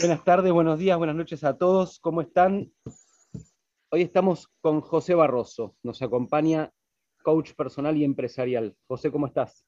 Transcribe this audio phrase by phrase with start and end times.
[0.00, 1.98] Buenas tardes, buenos días, buenas noches a todos.
[2.00, 2.72] ¿Cómo están?
[3.90, 5.76] Hoy estamos con José Barroso.
[5.82, 6.72] Nos acompaña
[7.22, 8.74] coach personal y empresarial.
[8.86, 9.66] José, ¿cómo estás?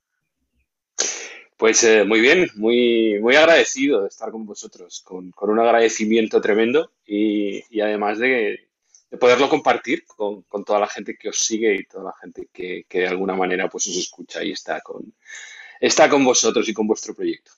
[1.59, 6.93] Pues eh, muy bien, muy, muy agradecido de estar con vosotros, con, un agradecimiento tremendo
[7.05, 8.71] y, además de,
[9.21, 13.07] poderlo compartir con, toda la gente que os sigue y toda la gente que, de
[13.07, 15.13] alguna manera pues os escucha y está con,
[15.79, 17.53] está con vosotros y con vuestro proyecto.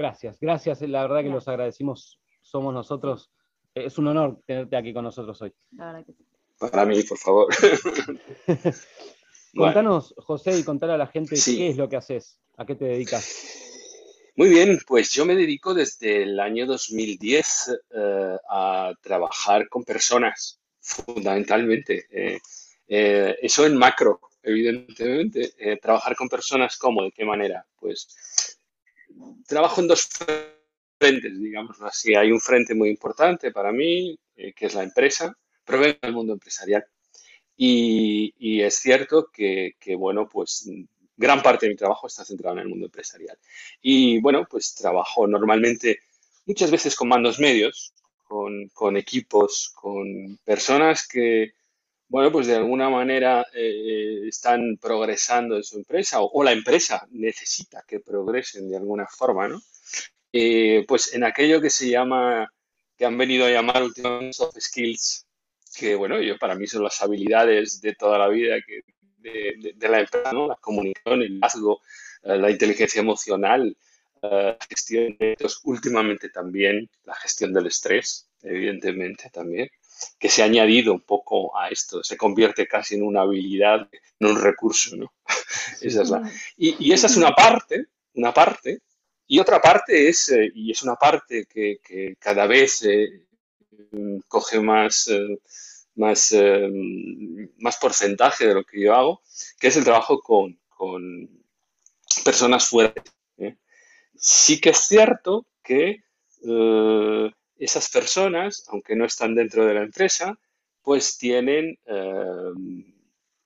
[0.00, 0.80] Gracias, gracias.
[0.80, 3.30] La verdad que los agradecimos, somos nosotros.
[3.74, 5.52] Es un honor tenerte aquí con nosotros hoy.
[6.58, 7.54] Para mí, por favor.
[9.54, 12.86] Contanos, José, y contar a la gente qué es lo que haces, a qué te
[12.86, 14.32] dedicas.
[14.36, 20.62] Muy bien, pues yo me dedico desde el año 2010 eh, a trabajar con personas,
[20.80, 22.06] fundamentalmente.
[22.10, 22.38] Eh,
[22.88, 25.52] eh, eso en macro, evidentemente.
[25.82, 27.02] trabajar con personas, ¿cómo?
[27.02, 27.66] ¿De qué manera?
[27.78, 28.08] Pues
[29.46, 30.08] trabajo en dos
[30.98, 32.14] frentes, digamos así.
[32.14, 36.12] Hay un frente muy importante para mí, eh, que es la empresa, pero vengo del
[36.12, 36.84] mundo empresarial.
[37.56, 40.68] Y, es cierto que, bueno, pues
[41.16, 43.36] gran parte de mi trabajo está centrado en el mundo empresarial.
[43.82, 46.00] Y bueno, pues trabajo normalmente
[46.46, 47.92] muchas veces con mandos medios,
[48.24, 51.52] con equipos, con personas que,
[52.10, 57.84] bueno, pues de alguna manera eh, están progresando en su empresa o, la empresa necesita
[57.86, 59.62] que progresen de alguna forma, ¿no?
[60.32, 62.52] Eh, pues en aquello que se llama,
[62.98, 65.24] que han venido a llamar últimamente soft skills,
[65.78, 68.56] que bueno, yo para mí son las habilidades de toda la vida
[69.18, 70.48] de, la empresa, ¿no?
[70.48, 71.80] La comunicación, el liderazgo,
[72.24, 73.76] eh, la inteligencia emocional,
[74.20, 79.70] la gestión de últimamente también la gestión del estrés, evidentemente también
[80.18, 83.88] que se ha añadido un poco a esto, se convierte casi en una habilidad,
[84.18, 85.12] en un recurso, ¿no?
[85.80, 88.80] esa es la, y, esa es una parte, una parte,
[89.26, 93.26] y otra parte es, eh, y es una parte que, cada vez eh,
[94.28, 95.38] coge más, eh,
[95.94, 96.34] más,
[97.58, 99.22] más porcentaje de lo que yo hago,
[99.58, 101.28] que es el trabajo con, con
[102.24, 102.94] personas fuera.
[104.16, 106.02] Sí que es cierto que
[107.60, 110.38] esas personas, aunque no están dentro de la empresa,
[110.82, 112.52] pues tienen eh,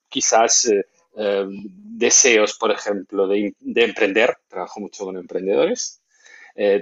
[0.09, 0.87] quizás eh,
[1.17, 4.37] eh, deseos, por ejemplo, de, emprender.
[4.49, 6.01] Trabajo mucho con emprendedores.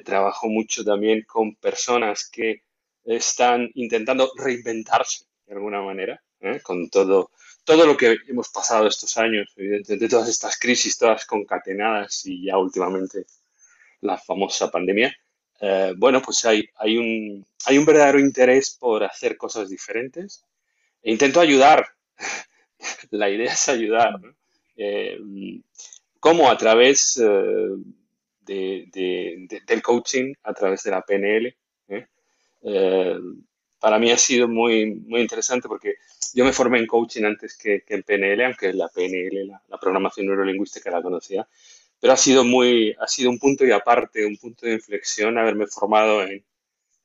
[0.04, 2.62] trabajo mucho también con personas que
[3.04, 6.22] están intentando reinventarse de alguna manera,
[6.62, 7.30] con todo,
[7.64, 12.58] todo lo que hemos pasado estos años, evidentemente, todas estas crisis, todas concatenadas y ya
[12.58, 13.24] últimamente
[14.02, 15.16] la famosa pandemia.
[15.64, 20.44] Eh, bueno, pues hay, hay, un, hay un verdadero interés por hacer cosas diferentes.
[21.00, 21.86] E intento ayudar.
[23.10, 24.20] La idea es ayudar.
[24.20, 24.34] ¿no?
[24.76, 25.20] Eh,
[26.18, 26.50] ¿Cómo?
[26.50, 27.76] A través eh,
[28.40, 31.56] del coaching, a través de la PNL.
[33.78, 35.94] para mí ha sido muy, muy interesante porque
[36.34, 40.26] yo me formé en coaching antes que, en PNL, aunque la PNL, la, la programación
[40.26, 41.46] neurolingüística, la conocía
[42.02, 45.68] pero ha sido muy, ha sido un punto y aparte, un punto de inflexión haberme
[45.68, 46.44] formado en,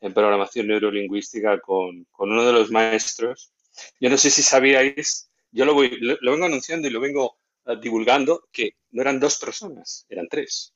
[0.02, 3.54] en programación neurolingüística con, con, uno de los maestros.
[4.00, 7.38] Yo no sé si sabíais, yo lo, voy, lo, vengo anunciando y lo vengo
[7.68, 10.74] eh, divulgando, que no eran dos personas, eran tres.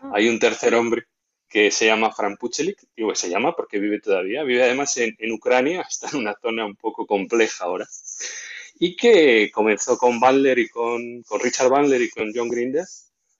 [0.00, 0.12] Ah.
[0.14, 1.08] Hay un tercer hombre
[1.48, 5.32] que se llama Fran Puchelik, digo se llama porque vive todavía, vive además en, en
[5.32, 7.88] Ucrania, está en una zona un poco compleja ahora,
[8.78, 12.84] y que comenzó con Bandler y con, con Richard Bandler y con John Grinder,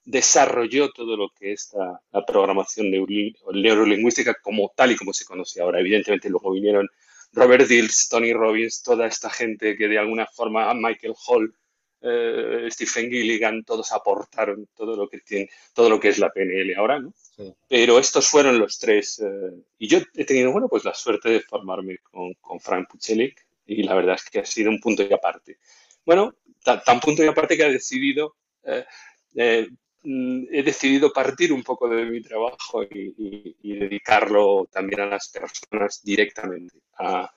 [0.06, 5.80] desarrolló todo lo que es la, programación neurolingüística como tal y como se conoce ahora.
[5.80, 6.88] Evidentemente luego vinieron
[7.32, 11.54] Robert Dills, Tony Robbins, toda esta gente que de alguna forma, Michael Hall,
[12.00, 16.74] eh, Stephen Gilligan, todos aportaron todo lo que tiene, todo lo que es la PNL
[16.76, 17.12] ahora, ¿no?
[17.68, 19.18] Pero estos fueron los tres.
[19.18, 23.44] Eh, y yo he tenido, bueno, pues la suerte de formarme con, con Frank Puchelik
[23.66, 25.58] y la verdad es que ha sido un punto y aparte.
[26.04, 28.84] Bueno, tan, punto y aparte que ha decidido eh,
[29.36, 36.02] Mm, he decidido partir un poco de mi trabajo y, dedicarlo también a las personas
[36.02, 37.30] directamente, a,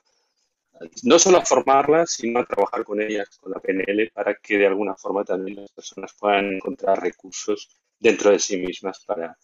[1.02, 4.66] no solo a formarlas, sino a trabajar con ellas, con la PNL, para que de
[4.66, 7.68] alguna forma también las personas puedan encontrar recursos
[7.98, 9.36] dentro de sí mismas para,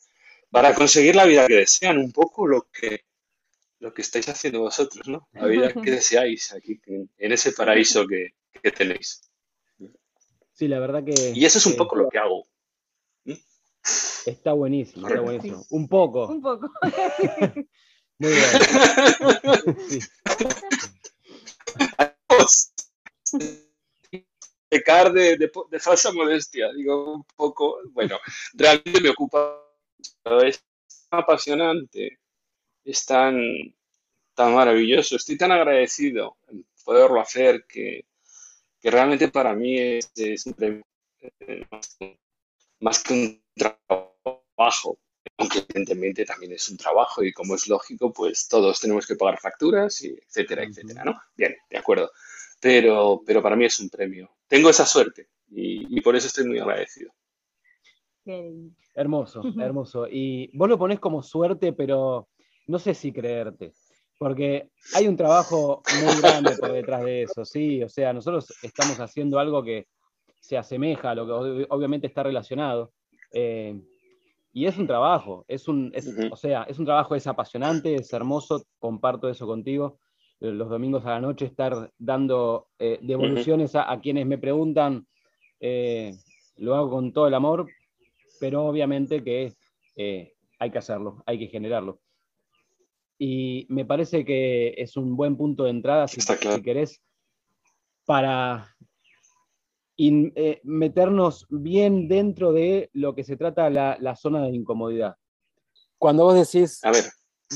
[0.51, 3.05] para conseguir la vida que desean, un poco lo que,
[3.81, 5.29] lo que estáis haciendo vosotros, ¿no?
[5.33, 9.29] La vida que deseáis aquí, en, ese paraíso que, que, tenéis.
[10.53, 11.33] Sí, la verdad que...
[11.35, 12.47] Y eso es un poco lo que hago.
[14.27, 15.65] Está buenísimo, está buenísimo.
[15.71, 16.27] Un poco.
[16.27, 16.71] Un poco.
[18.19, 18.49] Muy bien.
[24.69, 28.19] Pecar de, de, falsa modestia, digo un poco, bueno,
[28.55, 29.63] realmente me ocupa,
[30.45, 30.65] es
[31.11, 32.19] apasionante
[32.87, 33.37] es tan,
[34.35, 35.17] tan maravilloso.
[35.17, 38.07] Estoy tan agradecido en poderlo hacer que,
[38.81, 40.87] que realmente para mí es, es un premio,
[41.41, 41.67] eh,
[42.81, 44.99] más que un trabajo,
[45.39, 49.39] aunque evidentemente también es un trabajo y como es lógico, pues todos tenemos que pagar
[49.41, 51.21] facturas, y etcétera, etcétera, ¿no?
[51.37, 52.11] Bien, de acuerdo.
[52.61, 54.31] Pero, pero para mí es un premio.
[54.49, 57.13] Tengo esa suerte y, por eso estoy muy agradecido.
[58.95, 60.07] Hermoso, hermoso.
[60.11, 62.29] Y vos lo ponés como suerte, pero
[62.67, 63.73] no sé si creerte,
[64.19, 67.83] porque hay un trabajo muy grande por detrás de eso, ¿sí?
[67.83, 69.87] O sea, nosotros estamos haciendo algo que
[70.41, 72.93] se asemeja a lo que obviamente está relacionado.
[73.33, 73.81] Eh,
[74.57, 75.93] y es un trabajo, es un,
[76.31, 79.99] o sea, es un trabajo, es apasionante, es hermoso, comparto eso contigo.
[80.41, 85.07] Eh, los domingos a la noche estar dando eh, devoluciones a, quienes me preguntan,
[85.61, 86.15] eh,
[86.57, 87.67] lo hago con todo el amor,
[88.41, 89.53] pero obviamente que
[90.59, 92.01] hay que hacerlo, hay que generarlo.
[93.19, 97.03] Y me parece que es un buen punto de entrada, si, si querés,
[98.07, 98.75] para
[99.97, 105.17] y eh, meternos bien dentro de lo que se trata la, la zona de incomodidad.
[105.99, 106.81] Cuando vos decís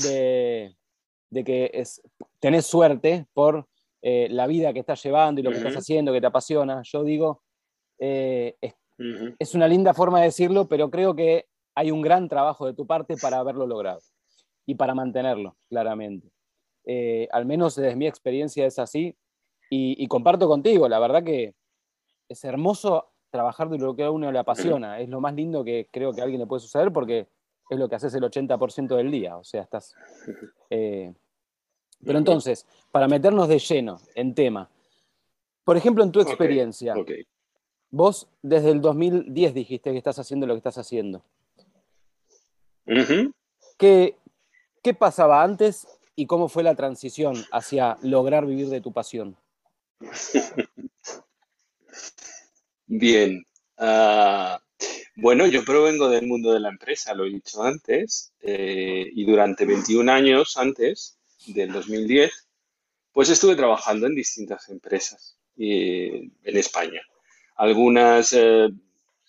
[0.03, 0.75] De,
[1.29, 2.01] de, que es,
[2.39, 3.67] tenés suerte por
[4.01, 7.03] eh, la vida que estás llevando y lo que estás haciendo, que te apasiona, yo
[7.03, 7.43] digo,
[7.99, 8.73] eh, es,
[9.37, 11.45] es, una linda forma de decirlo, pero creo que
[11.75, 13.99] hay un gran trabajo de tu parte para haberlo logrado
[14.65, 16.31] y para mantenerlo, claramente.
[17.31, 19.15] al menos desde mi experiencia es así
[19.69, 21.53] y, y comparto contigo, la verdad que
[22.31, 24.99] es hermoso trabajar de lo que a uno le apasiona.
[24.99, 27.27] Es lo más lindo que creo que a alguien le puede suceder porque
[27.69, 29.37] es lo que haces el 80% del día.
[29.37, 29.95] O sea, estás.
[30.73, 31.13] Eh,
[32.05, 34.69] pero entonces, para meternos de lleno en tema,
[35.65, 36.95] por ejemplo, en tu experiencia,
[37.89, 41.23] vos desde el 2010 dijiste que estás haciendo lo que estás haciendo.
[43.77, 44.15] ¿Qué,
[44.81, 49.35] ¿Qué pasaba antes y cómo fue la transición hacia lograr vivir de tu pasión?
[52.87, 53.45] Bien.
[53.77, 54.61] Ah,
[55.15, 59.65] bueno, yo provengo del mundo de la empresa, lo he dicho antes, eh, y durante
[59.65, 61.17] 21 años antes
[61.47, 62.31] del 2010,
[63.11, 67.01] pues estuve trabajando en distintas empresas en España.
[67.55, 68.69] Algunas, eh,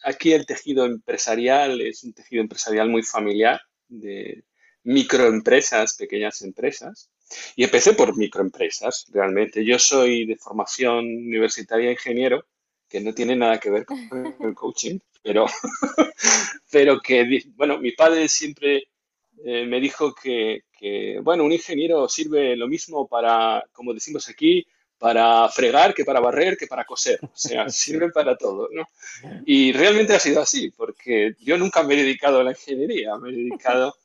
[0.05, 4.45] aquí el tejido empresarial es un tejido empresarial muy familiar de
[4.85, 7.11] microempresas, pequeñas empresas.
[7.57, 9.65] Y empecé por microempresas, realmente.
[9.65, 12.47] Yo soy de formación universitaria ingeniero
[12.89, 13.99] que no tiene nada que ver con
[14.41, 15.47] el coaching, pero,
[16.71, 18.89] pero que, bueno, mi padre siempre
[19.45, 20.65] eh, me dijo que,
[21.23, 24.67] bueno, un ingeniero sirve lo mismo para, como decimos aquí,
[24.99, 27.19] para fregar, que para barrer, que para coser.
[27.23, 28.87] O sea, sirve para todo, ¿no?
[29.47, 33.31] Y realmente ha sido así, porque yo nunca me he dedicado a la ingeniería, me
[33.31, 33.97] he dedicado,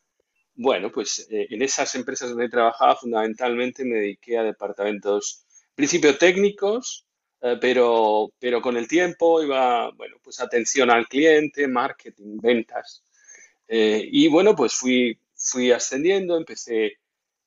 [0.57, 5.45] bueno, pues eh, en esas empresas donde he trabajado fundamentalmente me dediqué a departamentos,
[5.75, 7.07] principio técnicos,
[7.42, 13.04] eh, pero, pero con el tiempo iba, bueno, pues atención al cliente, marketing, ventas.
[13.68, 16.97] Eh, y bueno, pues fui, fui ascendiendo, empecé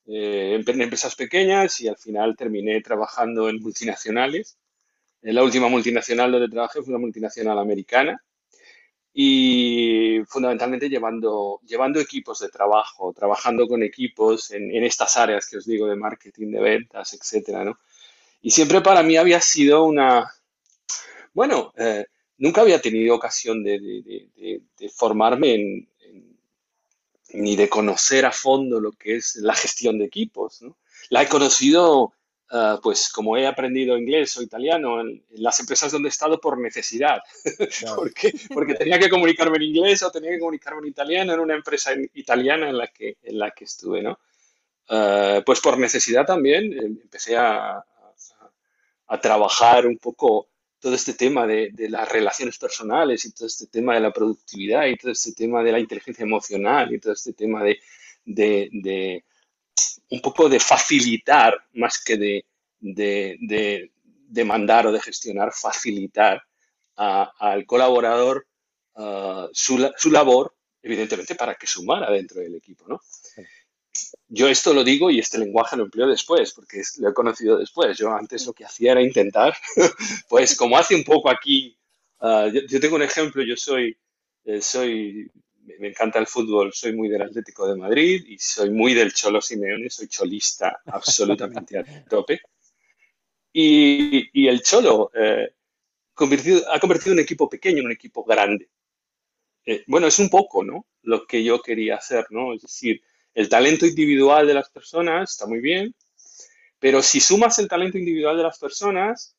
[0.06, 4.58] eh, en empresas pequeñas y al final terminé trabajando en multinacionales.
[5.22, 8.22] la última multinacional donde trabajé fue una multinacional americana
[9.12, 15.58] y fundamentalmente llevando, llevando equipos de trabajo, trabajando con equipos en, en estas áreas que
[15.58, 17.78] os digo de marketing, de ventas, etcétera, ¿no?
[18.42, 20.32] Y siempre para mí había sido una,
[21.32, 22.06] bueno, eh,
[22.38, 24.62] nunca había tenido ocasión de,
[24.94, 25.86] formarme
[27.32, 30.64] ni de conocer a fondo lo que es la gestión de equipos.
[31.10, 32.12] La he conocido,
[32.50, 36.58] eh, pues como he aprendido inglés o italiano en, las empresas donde he estado por
[36.58, 37.20] necesidad,
[37.96, 41.54] porque, porque tenía que comunicarme en inglés o tenía que comunicarme en italiano en una
[41.54, 44.02] empresa italiana en la que, en la que estuve.
[44.02, 44.18] ¿no?
[44.88, 47.84] Eh, pues por necesidad también empecé a,
[49.06, 53.94] a trabajar un poco todo este tema de, las relaciones personales y todo este tema
[53.94, 57.62] de la productividad y todo este tema de la inteligencia emocional y todo este tema
[57.62, 57.78] de,
[58.24, 59.24] de,
[60.10, 62.44] un poco de facilitar más que de,
[62.80, 66.42] de, mandar o de gestionar, facilitar
[66.96, 68.46] al colaborador
[68.94, 73.00] uh, su, su, labor, evidentemente para que sumara dentro del equipo, ¿no?
[74.28, 77.96] yo esto lo digo y este lenguaje lo empleo después, porque lo he conocido después.
[77.98, 79.56] Yo antes lo que hacía era intentar,
[80.28, 81.76] pues como hace un poco aquí,
[82.20, 83.96] ah, yo, tengo un ejemplo, yo soy,
[84.44, 85.30] eh, soy,
[85.78, 89.40] me encanta el fútbol, soy muy del Atlético de Madrid y soy muy del Cholo
[89.40, 92.40] Simeone, soy cholista absolutamente a tope.
[93.52, 95.54] Y, el Cholo eh,
[96.68, 98.68] ha convertido un equipo pequeño en un equipo grande.
[99.64, 100.86] Eh, bueno, es un poco, ¿no?
[101.02, 102.54] Lo que yo quería hacer, ¿no?
[102.54, 103.02] Es decir,
[103.34, 105.94] el talento individual de las personas está muy bien,
[106.78, 109.36] pero si sumas el talento individual de las personas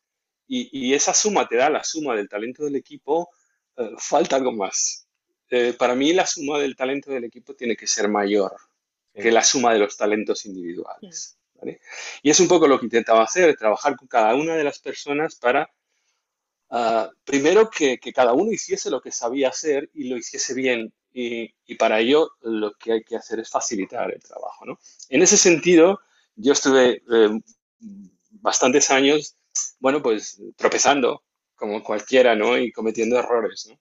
[0.47, 3.29] y, esa suma te da la suma del talento del equipo,
[3.77, 5.07] eh, falta algo más.
[5.51, 8.55] Eh, para mí la suma del talento del equipo tiene que ser mayor
[9.13, 11.37] que la suma de los talentos individuales.
[12.23, 15.35] Y es un poco lo que intentaba hacer, trabajar con cada una de las personas
[15.35, 15.69] para,
[16.69, 20.93] ah, primero, que, cada uno hiciese lo que sabía hacer y lo hiciese bien.
[21.13, 24.65] Y, para ello lo que hay que hacer es facilitar el trabajo.
[24.65, 24.79] ¿no?
[25.09, 25.99] En ese sentido,
[26.35, 27.41] yo estuve eh,
[28.29, 29.35] bastantes años,
[29.79, 31.23] bueno, pues tropezando
[31.55, 32.57] como cualquiera, ¿no?
[32.57, 33.77] Y cometiendo errores, ¿no?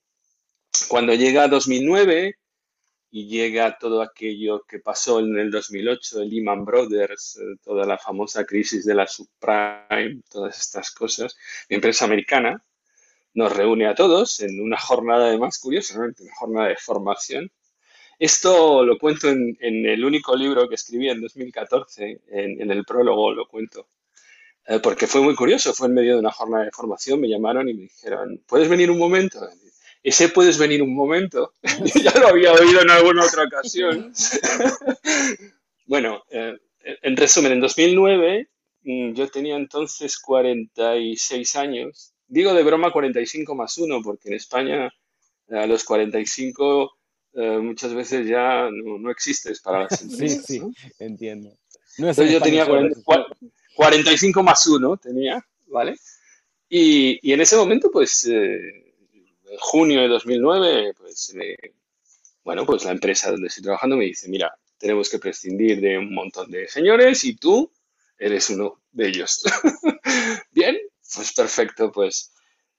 [0.88, 2.36] Cuando llega 2009,
[3.10, 7.98] y llega todo aquello que pasó en el 2008, el Lehman Brothers, eh, toda la
[7.98, 11.36] famosa crisis de la subprime, todas estas cosas.
[11.68, 12.62] Mi empresa americana
[13.34, 17.50] nos reúne a todos en una jornada, además, curiosamente, una jornada de formación.
[18.18, 23.48] Esto lo cuento en, el único libro que escribí en 2014, en, el prólogo lo
[23.48, 23.88] cuento,
[24.66, 27.68] eh, porque fue muy curioso, fue en medio de una jornada de formación, me llamaron
[27.68, 29.40] y me dijeron, ¿puedes venir un momento?
[30.02, 31.54] Ese puedes venir un momento,
[32.02, 34.12] ya lo había oído en alguna otra ocasión.
[35.86, 36.56] bueno, eh,
[37.02, 38.48] en resumen, en 2009
[38.82, 42.14] mm, yo tenía entonces 46 años.
[42.26, 44.90] Digo de broma 45 más 1, porque en España
[45.50, 46.96] a los 45
[47.34, 50.46] eh, muchas veces ya no, existes para las empresas.
[50.46, 51.56] Sí, sí, entiendo.
[51.98, 52.66] entonces yo tenía
[53.74, 55.96] 45 más 1, tenía, ¿vale?
[56.68, 58.24] Y, y en ese momento, pues...
[58.26, 58.89] Eh,
[59.58, 61.34] junio de 2009, pues,
[62.44, 66.14] bueno, pues la empresa donde estoy trabajando me dice, mira, tenemos que prescindir de un
[66.14, 67.70] montón de señores y tú
[68.18, 69.42] eres uno de ellos.
[70.52, 70.78] Bien,
[71.14, 72.32] pues perfecto, pues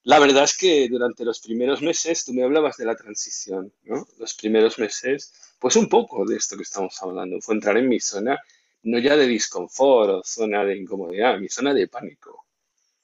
[0.04, 4.08] la verdad es que durante los primeros meses, tú me hablabas de la transición, ¿no?
[4.18, 8.00] Los primeros meses, pues un poco de esto que estamos hablando, fue entrar en mi
[8.00, 8.40] zona,
[8.84, 12.46] no ya de disconfort o zona de incomodidad, mi zona de pánico.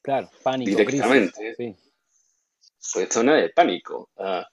[0.01, 0.69] Claro, pánico.
[0.69, 1.55] Directamente.
[1.55, 1.75] sí
[2.79, 4.10] fue zona de pánico.
[4.17, 4.48] Ah,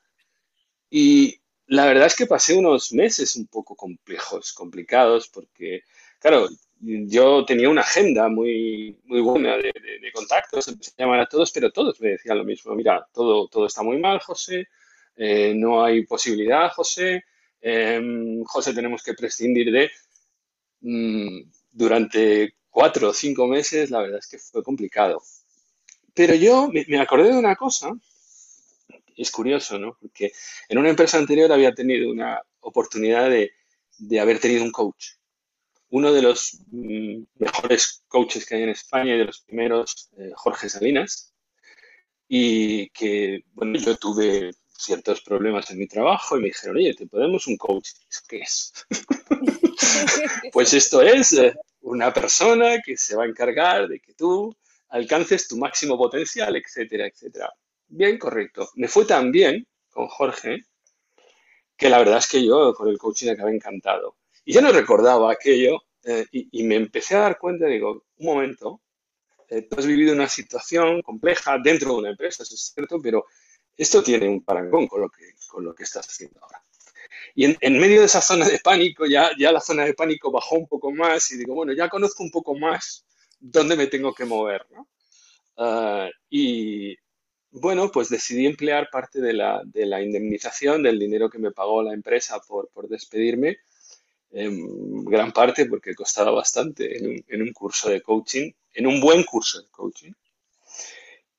[0.91, 5.83] y la verdad es que pasé unos meses un poco complejos, complicados, porque,
[6.19, 6.49] claro,
[6.81, 9.73] yo tenía una agenda muy, muy buena de,
[10.13, 13.67] contactos, empecé a llamar a todos, pero todos me decían lo mismo, mira, todo, todo
[13.67, 14.69] está muy mal, José,
[15.17, 17.25] eh, no hay posibilidad, José,
[17.61, 19.91] em, José, tenemos que prescindir de...
[20.83, 25.23] Mm, durante cuatro o cinco meses, la verdad es que fue complicado.
[26.15, 27.93] Pero yo me acordé de una cosa
[29.17, 29.97] es curioso, ¿no?
[30.01, 30.33] Porque
[30.69, 33.53] en una empresa anterior había tenido una oportunidad de,
[34.21, 35.13] haber tenido un coach.
[35.91, 40.31] Uno de los mm, mejores coaches que hay en España y de los primeros, eh,
[40.35, 41.33] Jorge Salinas,
[42.29, 47.07] y que, bueno, yo tuve ciertos problemas en mi trabajo y me dijeron, oye, ¿te
[47.07, 47.91] podemos un coach?
[48.29, 48.73] ¿Qué es?
[50.53, 54.55] pues esto es eh, una persona que se va a encargar de que tú
[54.89, 57.53] alcances tu máximo potencial, etcétera, etcétera.
[57.97, 58.71] Bien, correcto.
[58.75, 60.65] Me fue tan bien con Jorge
[61.77, 64.17] que la verdad es que yo con el coaching acabé encantado.
[64.45, 68.81] Y yo no recordaba aquello eh, y, me empecé a dar cuenta, digo, un momento,
[69.49, 73.27] eh, tú has vivido una situación compleja dentro de una empresa, eso es cierto, pero
[73.77, 76.65] esto tiene un parangón con lo que, con lo que estás haciendo ahora.
[77.37, 80.57] Y en, medio de esa zona de pánico, ya, ya la zona de pánico bajó
[80.57, 83.07] un poco más y digo, bueno, ya conozco un poco más
[83.39, 84.89] dónde me tengo que mover, ¿no?
[85.57, 86.97] Ah, y,
[87.55, 91.83] bueno, pues decidí emplear parte de la, de la indemnización, del dinero que me pagó
[91.83, 93.59] la empresa por, despedirme,
[94.33, 99.63] en gran parte porque costaba bastante en un, curso de coaching, en un buen curso
[99.63, 100.13] de coaching.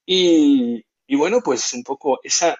[0.06, 2.56] Y, y bueno, pues un poco esa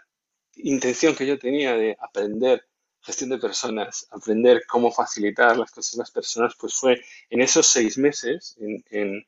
[0.56, 2.66] intención que yo tenía de aprender
[3.02, 7.68] gestión de personas, aprender cómo facilitar las cosas a las personas, pues fue en esos
[7.68, 9.26] seis meses en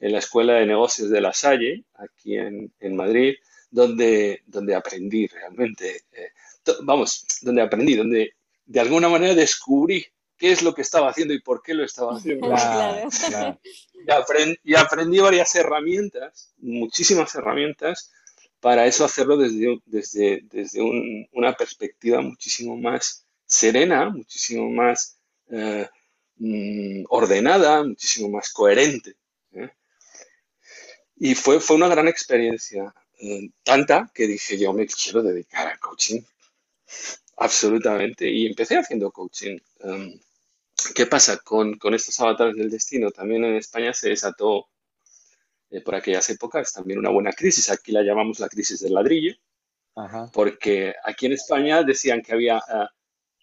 [0.00, 3.34] la Escuela de Negocios de La Salle, aquí en, en Madrid,
[3.70, 6.32] donde, donde aprendí realmente, eh,
[6.82, 8.34] vamos, donde aprendí, donde
[8.66, 12.16] de alguna manera descubrí qué es lo que estaba haciendo y por qué lo estaba
[12.16, 12.48] haciendo.
[14.64, 18.10] Y, aprendí, varias herramientas, muchísimas herramientas,
[18.58, 20.80] para eso hacerlo desde, desde, desde
[21.32, 25.18] una perspectiva muchísimo más serena, muchísimo más
[25.50, 25.88] eh,
[26.36, 29.16] mm, ordenada, muchísimo más coherente.
[29.52, 29.70] ¿eh?
[31.16, 32.94] Y fue, fue una gran experiencia.
[33.20, 36.22] Eh, tanta que dije yo me quiero dedicar al coaching.
[37.36, 38.28] Absolutamente.
[38.30, 39.58] Y empecé haciendo coaching.
[39.80, 40.20] Em,
[40.94, 43.10] ¿Qué pasa con, con, estos avatares del destino?
[43.10, 44.68] También en España se desató
[45.70, 47.70] eh, por aquellas épocas también una buena crisis.
[47.70, 49.34] Aquí la llamamos la crisis del ladrillo.
[50.32, 52.62] Porque aquí en España decían que había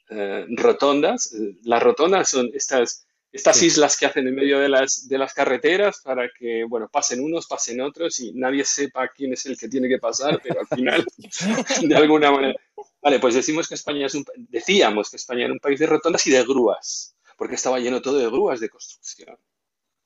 [0.09, 1.33] eh, rotondas.
[1.63, 3.06] Las rotondas son estas,
[3.37, 7.21] estas islas que hacen en medio de las, de las carreteras para que, bueno, pasen
[7.21, 10.67] unos, pasen otros y nadie sepa quién es el que tiene que pasar, pero al
[10.67, 11.05] final,
[11.83, 12.59] de alguna manera.
[12.99, 16.25] Vale, pues decimos que España es un, decíamos que España era un país de rotondas
[16.25, 19.37] y de grúas, porque estaba lleno todo de grúas de construcción.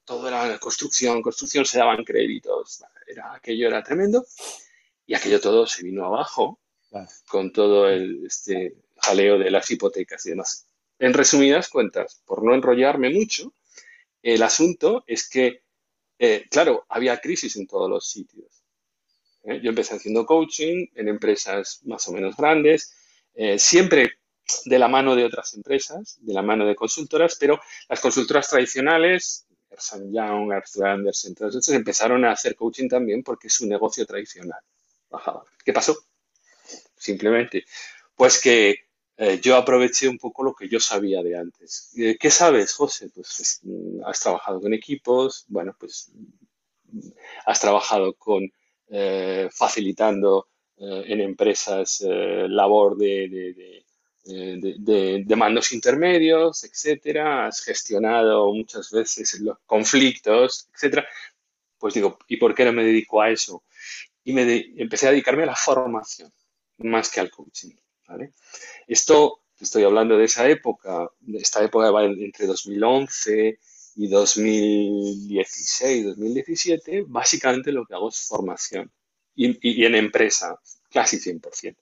[0.04, 4.26] Todo era construcción, construcción, se daban créditos, era, aquello era tremendo
[5.06, 6.60] y aquello todo se vino abajo
[7.30, 10.68] con todo el este jaleo de las hipotecas y demás.
[11.02, 13.56] En resumidas cuentas, por no enrollarme mucho,
[14.22, 15.64] el asunto es que,
[16.20, 18.64] eh, claro, había crisis en todos los sitios.
[19.46, 19.60] ¿eh?
[19.64, 22.96] Yo empecé haciendo coaching en empresas más o menos grandes,
[23.34, 24.12] eh, siempre
[24.66, 29.48] de la mano de otras empresas, de la mano de consultoras, pero las consultoras tradicionales,
[29.72, 34.60] Ernst Young, Arthur Anderson, todas empezaron a hacer coaching también porque es un negocio tradicional.
[35.66, 35.98] ¿Qué pasó?
[36.96, 37.66] Simplemente,
[38.16, 38.91] pues que
[39.24, 41.92] eh, yo aproveché un poco lo que yo sabía de antes.
[41.96, 43.10] Eh, ¿Qué sabes, José?
[43.14, 46.12] Pues mm, has trabajado con equipos, bueno, pues
[46.92, 47.08] mm,
[47.46, 48.52] has trabajado con
[48.90, 50.48] eh, facilitando
[50.84, 53.86] en empresas labor de,
[54.26, 61.08] de, mandos intermedios, etcétera, has gestionado muchas veces los conflictos, etcétera.
[61.78, 63.64] Pues digo, ¿y por qué no me dedico a eso?
[64.24, 66.34] Y me empecé a dedicarme a la formación
[66.80, 67.76] más que al coaching.
[68.88, 73.60] Esto, estoy hablando de esa época, esta época va entre 2011
[73.96, 78.92] y 2016, 2017, básicamente lo que hago es formación
[79.36, 80.60] y, en empresa,
[80.92, 81.76] casi 100%.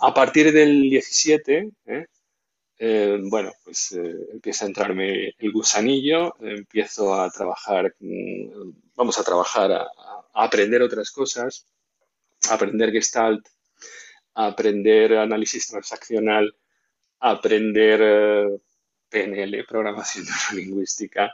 [0.00, 2.06] A partir del 17, ¿eh?
[2.78, 9.22] Eh, bueno, pues eh, empieza a entrarme el gusanillo, empiezo a trabajar, mm, vamos a
[9.22, 11.66] trabajar, a, a aprender otras cosas,
[12.50, 13.46] a aprender Gestalt,
[14.34, 16.54] aprender análisis transaccional,
[17.20, 18.58] aprender eh,
[19.08, 21.32] PNL, programación neurolingüística,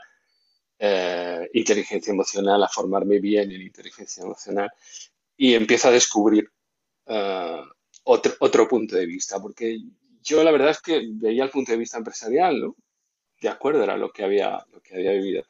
[0.77, 4.69] eh, inteligencia emocional, a formarme bien en inteligencia emocional
[5.35, 6.49] y empiezo a descubrir
[7.05, 7.61] eh,
[8.03, 9.79] otro, otro, punto de vista, porque
[10.21, 12.75] yo la verdad es que veía el punto de vista empresarial, ¿no?
[13.41, 15.43] De acuerdo, era lo que había, lo que había vivido.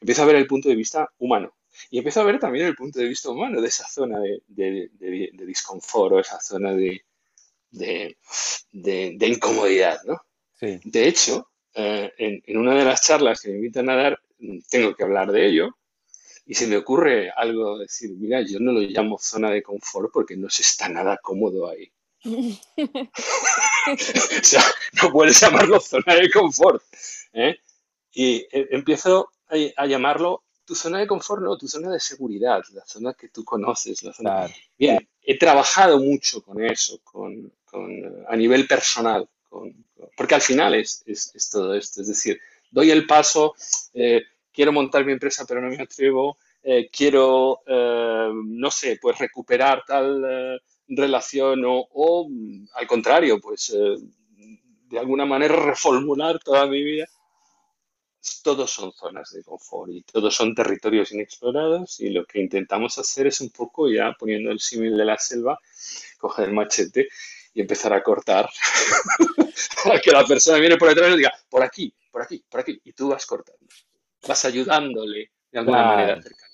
[0.00, 1.54] Empiezo a ver el punto de vista humano,
[1.90, 4.90] y empiezo a ver también el punto de vista humano de esa zona de, de,
[4.92, 7.02] de, disconfort o esa zona de,
[9.20, 10.20] incomodidad, ¿no?
[10.60, 14.20] De hecho, eh, en, en, una de las charlas que me invitan a dar,
[14.70, 15.76] tengo que hablar de ello
[16.46, 20.36] y se me ocurre algo, decir, mira, yo no lo llamo zona de confort porque
[20.36, 21.90] no se está nada cómodo ahí.
[22.24, 22.30] o
[24.44, 24.62] sea,
[25.02, 26.82] no puedes llamarlo zona de confort.
[27.32, 27.56] ¿eh?
[28.12, 29.32] Y eh, empiezo
[29.76, 33.44] a llamarlo tu zona de confort, no, tu zona de seguridad, la zona que tú
[33.44, 34.02] conoces.
[34.02, 34.46] La zona...
[34.76, 37.52] Bien, he trabajado mucho con eso, con,
[38.28, 39.28] a nivel personal,
[40.16, 42.00] porque al final es, es, todo esto.
[42.00, 43.54] Es decir, doy el paso,
[43.94, 49.18] eh, quiero montar mi empresa, pero no me atrevo, eh, quiero, eh, no sé, pues
[49.18, 52.28] recuperar tal relación o, o,
[52.74, 57.06] al contrario, pues de alguna manera reformular toda mi vida
[58.42, 63.26] todos son zonas de confort y todos son territorios inexplorados y lo que intentamos hacer
[63.26, 65.58] es un poco ya poniendo el símil de la selva,
[66.18, 67.08] coger el machete
[67.54, 68.48] y empezar a cortar
[69.84, 72.80] para que la persona viene por detrás y diga, por aquí, por aquí, por aquí,
[72.84, 73.66] y tú vas cortando,
[74.26, 76.48] vas ayudándole de alguna manera a acercar.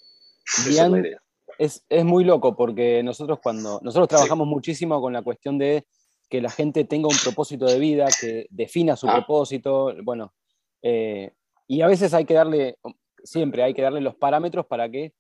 [1.59, 5.87] es, es, muy loco porque nosotros cuando nosotros trabajamos muchísimo con la cuestión de
[6.29, 9.13] que la gente tenga un propósito de vida, que defina su ah.
[9.17, 10.33] propósito, bueno,
[10.81, 11.33] eh,
[11.73, 12.77] y a veces hay que darle,
[13.25, 15.15] siempre hay que darle los parámetros para que,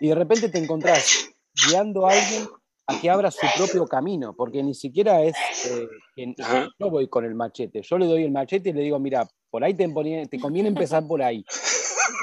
[0.00, 1.30] y de repente te encontrás
[1.68, 2.48] guiando a alguien
[2.88, 5.36] a que abra su propio camino, porque ni siquiera es
[5.70, 6.34] eh, que
[6.80, 9.62] yo voy con el machete, yo le doy el machete y le digo, mira, por
[9.62, 9.88] ahí te,
[10.28, 11.44] te conviene empezar por ahí.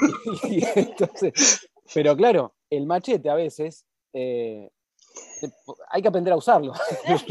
[1.94, 4.68] pero claro, el machete a veces eh,
[5.88, 6.74] hay que aprender a usarlo.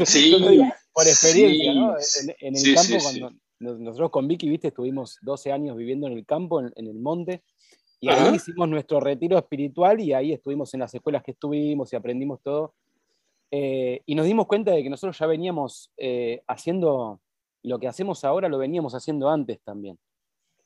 [0.04, 0.60] Sí,
[0.92, 1.94] por experiencia, ¿no?
[2.40, 3.30] En, el campo, cuando,
[3.62, 7.42] nosotros con Vicky, viste, estuvimos 12 años viviendo en el campo, en, el monte,
[8.00, 11.96] y ahí hicimos nuestro retiro espiritual y ahí estuvimos en las escuelas que estuvimos y
[11.96, 12.74] aprendimos todo.
[13.50, 17.20] Eh, y nos dimos cuenta de que nosotros ya veníamos eh, haciendo
[17.62, 19.98] lo que hacemos ahora, lo veníamos haciendo antes también.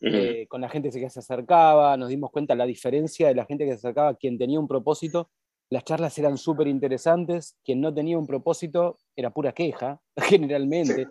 [0.00, 3.64] Eh, con la gente que se acercaba, nos dimos cuenta la diferencia de la gente
[3.64, 5.30] que se acercaba, quien tenía un propósito,
[5.68, 11.08] las charlas eran súper interesantes, quien no tenía un propósito era pura queja, generalmente.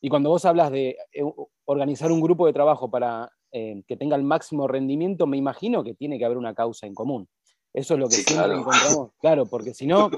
[0.00, 1.22] Y cuando vos hablas de eh,
[1.64, 5.94] organizar un grupo de trabajo para eh, que tenga el máximo rendimiento, me imagino que
[5.94, 7.28] tiene que haber una causa en común.
[7.72, 10.10] Eso es lo que siempre encontramos, claro, porque si no,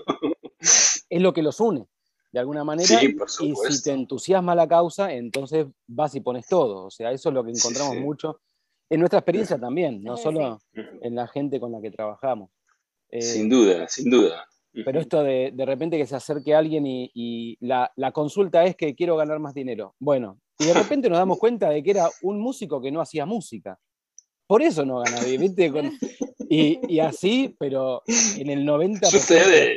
[0.60, 1.86] es lo que los une.
[2.32, 3.00] de alguna manera.
[3.02, 6.86] y si te entusiasma la causa, entonces vas y pones todo.
[6.86, 8.40] O sea, eso es lo que encontramos mucho
[8.92, 12.50] en nuestra experiencia también, no solo en la gente con la que trabajamos.
[13.08, 14.46] Eh, sin duda, sin duda.
[14.72, 19.16] Pero esto de, de repente que se acerque alguien y, la, consulta es que quiero
[19.16, 19.94] ganar más dinero.
[19.98, 23.26] Bueno, y de repente nos damos cuenta de que era un músico que no hacía
[23.26, 23.78] música.
[24.46, 25.72] Por eso no gana ¿viste?
[26.48, 29.76] y, así, pero en el 90% Sucede.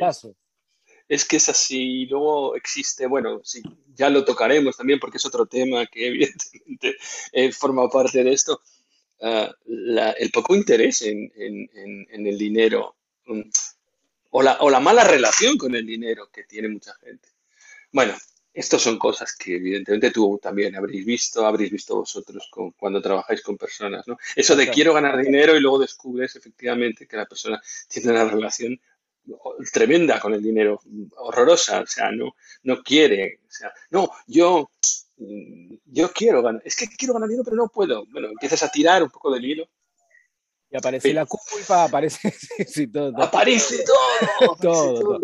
[1.08, 2.02] Es que es así.
[2.02, 3.62] Y luego existe, bueno, sí,
[3.94, 6.96] ya lo tocaremos también porque es otro tema que evidentemente
[7.32, 8.60] eh, forma parte de esto
[9.20, 9.50] Ah,
[10.18, 13.40] el poco interés en, el dinero mm,
[14.38, 17.30] o la, o la, mala relación con el dinero que tiene mucha gente.
[17.90, 18.14] Bueno,
[18.52, 23.56] estas son cosas que evidentemente tú también habréis visto, habréis visto vosotros cuando trabajáis con
[23.56, 24.18] personas, ¿no?
[24.34, 28.78] Eso de quiero ganar dinero y luego descubres efectivamente que la persona tiene una relación
[29.72, 30.82] tremenda con el dinero,
[31.16, 34.70] horrorosa, o sea, no, no quiere, o sea, no, yo
[35.18, 38.04] yo quiero ganar, es que quiero ganar dinero, pero no puedo.
[38.08, 39.66] Bueno, empiezas a tirar un poco del hilo.
[40.76, 42.30] Y aparece la culpa, aparece
[42.92, 45.20] todo, Aparece todo, todo,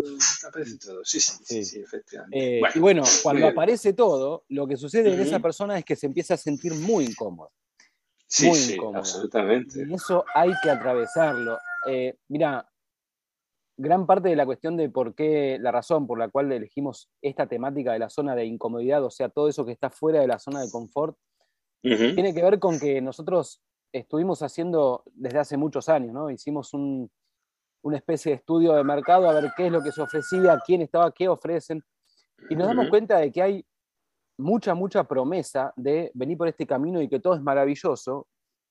[0.47, 2.57] Aparece todo, sí, sí, sí, efectivamente.
[2.57, 6.07] Eh, y bueno, cuando aparece todo, lo que sucede en esa persona es que se
[6.07, 7.51] empieza a sentir muy incómodo.
[8.25, 9.85] Sí, muy sí, absolutamente.
[9.87, 11.59] Y eso hay que atravesarlo.
[11.87, 12.67] Eh, mira,
[13.77, 17.45] gran parte de la cuestión de por qué, la razón por la cual elegimos esta
[17.45, 20.39] temática de la zona de incomodidad, o sea, todo eso que está fuera de la
[20.39, 21.15] zona de confort,
[21.83, 23.61] tiene que ver con que nosotros
[23.93, 26.29] estuvimos haciendo desde hace muchos años, ¿no?
[26.29, 30.59] Hicimos una especie de estudio de mercado a ver qué es lo que se ofrecía,
[30.65, 31.83] quién estaba, qué ofrecen,
[32.49, 33.65] y nos damos cuenta de que hay
[34.37, 38.27] mucha, mucha promesa de venir por este camino y que todo es maravilloso,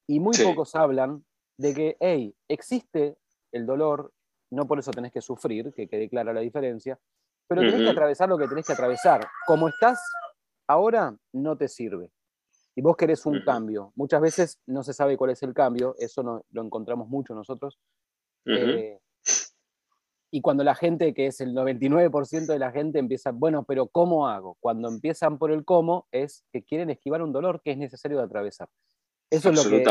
[0.08, 1.24] y muy pocos hablan
[1.56, 3.16] de que, hey, existe
[3.52, 4.12] el dolor,
[4.50, 6.98] no por eso tenés que sufrir, que quede clara la diferencia,
[7.48, 9.28] pero tenés que atravesar lo que tenés que atravesar.
[9.46, 10.02] Como estás
[10.66, 12.10] ahora, no te sirve.
[12.74, 13.92] Y vos querés un cambio.
[13.96, 17.78] Muchas veces no se sabe cuál es el cambio, eso no, lo encontramos mucho nosotros.
[18.46, 18.98] Eh,
[20.34, 24.28] y cuando la gente, que es el 99% de la gente, empieza, bueno, pero ¿cómo
[24.28, 24.56] hago?
[24.60, 28.24] Cuando empiezan por el cómo, es que quieren esquivar un dolor que es necesario de
[28.24, 28.68] atravesar.
[29.32, 29.82] Eso es lo que.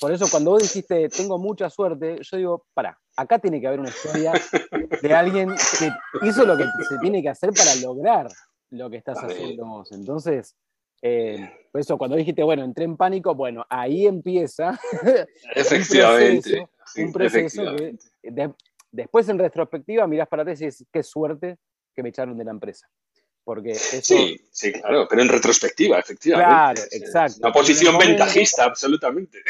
[0.00, 3.78] Por eso, cuando vos dijiste, tengo mucha suerte, yo digo, para, acá tiene que haber
[3.78, 4.32] una historia
[5.02, 8.28] de alguien que hizo lo que se tiene que hacer para lograr
[8.70, 9.92] lo que estás haciendo vos.
[9.92, 10.56] Entonces,
[11.02, 14.78] eh, por eso, cuando dijiste, bueno, entré en pánico, bueno, ahí empieza.
[15.54, 16.68] Efectivamente.
[16.96, 18.50] Un proceso, que
[18.90, 21.58] después, en retrospectiva, mirás para atrás y dices, qué suerte
[21.94, 22.88] que me echaron de la empresa.
[23.44, 26.48] Porque Sí, sí, claro, pero en retrospectiva, efectivamente.
[26.48, 27.38] Claro, exacto.
[27.40, 29.42] Una posición ventajista, absolutamente.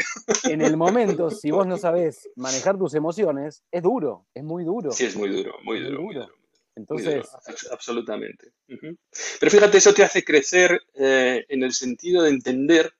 [0.45, 4.91] En el momento, si vos no sabés manejar tus emociones, es duro, es muy duro.
[4.91, 6.01] Sí, es muy duro, muy duro.
[6.01, 6.42] Muy duro.
[6.75, 7.27] Entonces.
[7.71, 8.51] absolutamente.
[8.67, 12.93] Pero fíjate, eso te hace crecer eh, en el sentido de entender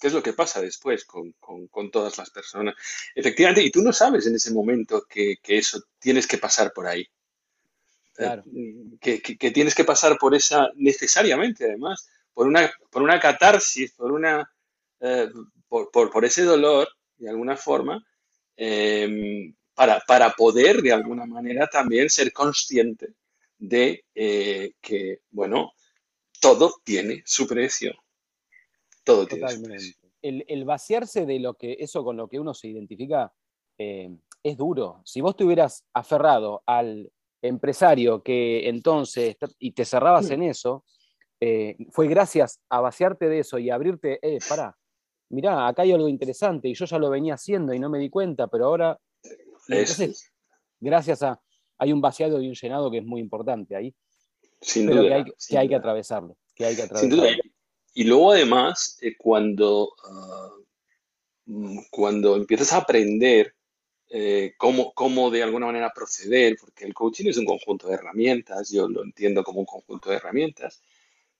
[0.00, 1.34] qué es lo que pasa después con,
[1.90, 2.74] todas las personas.
[3.14, 7.08] Efectivamente, y tú no sabes en ese momento que eso tienes que pasar por ahí.
[9.00, 14.50] Que, tienes que pasar por esa, necesariamente además, por una, por una catarsis, por, una,
[15.00, 15.30] eh,
[15.68, 18.04] por, ese dolor, de alguna forma,
[19.74, 23.14] para, para, poder, de alguna manera, también ser consciente
[23.58, 25.72] de eh, que, bueno,
[26.40, 27.92] todo tiene su precio.
[29.04, 29.94] Todo tiene su precio.
[30.20, 33.32] El, vaciarse de lo que, eso con lo que uno se identifica,
[33.78, 34.10] eh,
[34.42, 35.02] es duro.
[35.04, 37.10] Si vos te hubieras aferrado al
[37.42, 40.84] empresario que entonces, y te cerrabas en eso,
[41.40, 44.76] eh, fue gracias a vaciarte de eso y abrirte, eh, pará,
[45.30, 48.08] mirá, acá hay algo interesante y yo ya lo venía haciendo y no me di
[48.08, 48.96] cuenta, pero ahora,
[49.68, 50.32] entonces,
[50.80, 51.40] gracias a,
[51.78, 53.94] hay un vaciado y un llenado que es muy importante ahí.
[54.60, 55.02] Sin duda.
[55.02, 57.16] Que hay que, hay que atravesarlo, que hay que atravesarlo.
[57.16, 57.52] Sin duda.
[57.94, 60.50] Y luego además, eh, cuando, ah,
[61.90, 63.54] cuando empiezas a aprender
[64.14, 68.86] eh, cómo, de alguna manera proceder, porque el coaching es un conjunto de herramientas, yo
[68.86, 70.82] lo entiendo como un conjunto de herramientas,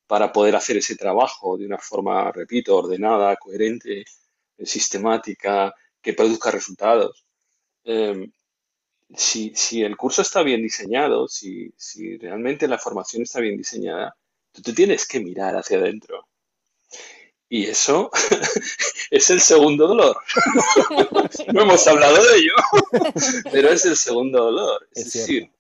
[0.07, 4.01] para poder hacer ese trabajo de una forma, repito, ordenada, coherente,
[4.57, 7.27] eh, sistemática, que produzca resultados.
[7.85, 8.31] Em,
[9.14, 14.16] si, el curso está bien diseñado, si, si realmente la formación está bien diseñada,
[14.53, 16.27] tú te tienes que mirar hacia adentro
[17.53, 18.11] y eso
[19.11, 20.16] es el segundo dolor.
[21.53, 22.55] no hemos hablado de ello,
[23.53, 24.88] pero es el segundo dolor.
[24.95, 25.51] Es, decir,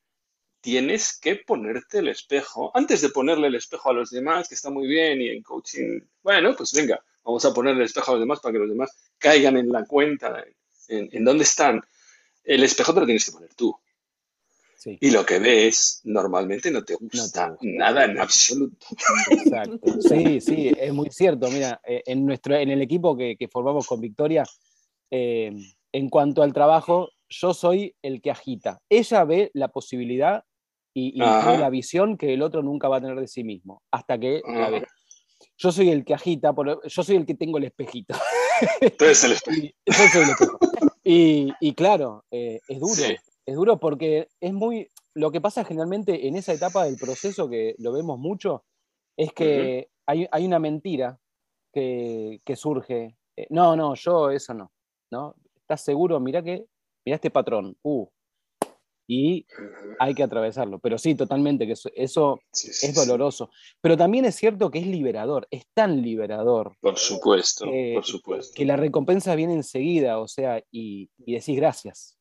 [0.62, 4.70] tienes que ponerte el espejo, antes de ponerle el espejo a los demás, que está
[4.70, 8.22] muy bien, y en coaching, bueno, pues venga, vamos a ponerle el espejo a los
[8.22, 10.42] demás para que los demás caigan en la cuenta
[10.88, 11.82] en, en dónde están.
[12.44, 13.74] El espejo te lo tienes que poner tú.
[14.84, 18.86] Y lo que ves normalmente no te gusta, nada en absoluto.
[19.30, 20.00] Exacto.
[20.00, 21.48] Sí, sí, es muy cierto.
[21.50, 24.44] Mira, eh, en, nuestro, en el equipo que, formamos con Victoria,
[25.10, 25.52] eh,
[25.92, 28.80] en cuanto al trabajo, yo soy el que agita.
[28.88, 30.42] Ella ve la posibilidad
[30.94, 34.42] y, la visión que el otro nunca va a tener de sí mismo, hasta que
[34.44, 34.86] la ve.
[35.56, 36.52] Yo soy el que agita,
[36.84, 38.14] yo soy el que tengo el espejito.
[38.98, 39.32] Tú eres el
[39.86, 40.58] espejo.
[41.04, 43.02] Y, claro, eh, es duro.
[43.44, 44.88] Es duro porque es muy.
[45.14, 48.64] Lo que pasa generalmente en esa etapa del proceso, que lo vemos mucho,
[49.16, 51.18] es que hay, una mentira
[51.72, 53.16] que, surge.
[53.36, 54.72] Eh, no, no, yo eso no.
[55.10, 55.34] ¿no?
[55.56, 56.20] ¿Estás seguro?
[56.20, 56.66] Mira que.
[57.04, 57.76] Mira este patrón.
[57.82, 58.06] Uh,
[59.12, 59.46] y
[59.98, 60.78] hay que atravesarlo.
[60.78, 63.50] Pero sí, totalmente, que eso, es doloroso.
[63.82, 66.76] Pero también es cierto que es liberador, es tan liberador.
[66.80, 68.54] Por supuesto, por supuesto.
[68.56, 72.16] Que la recompensa viene enseguida, o sea, y, y decís gracias.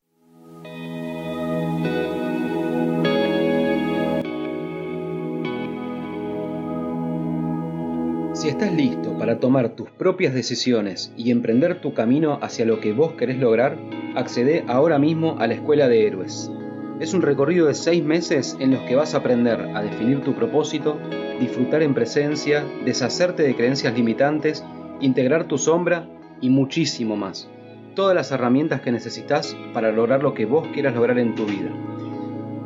[8.34, 12.92] Si estás listo para tomar tus propias decisiones y emprender tu camino hacia lo que
[12.92, 13.78] vos querés lograr,
[14.14, 16.50] accede ahora mismo a la Escuela de Héroes.
[17.02, 20.34] Es un recorrido de seis meses en los que vas a aprender a definir tu
[20.34, 21.00] propósito,
[21.40, 24.64] disfrutar en presencia, deshacerte de creencias limitantes,
[25.00, 26.06] integrar tu sombra
[26.40, 27.50] y muchísimo más.
[27.96, 31.70] Todas las herramientas que necesitas para lograr lo que vos quieras lograr en tu vida.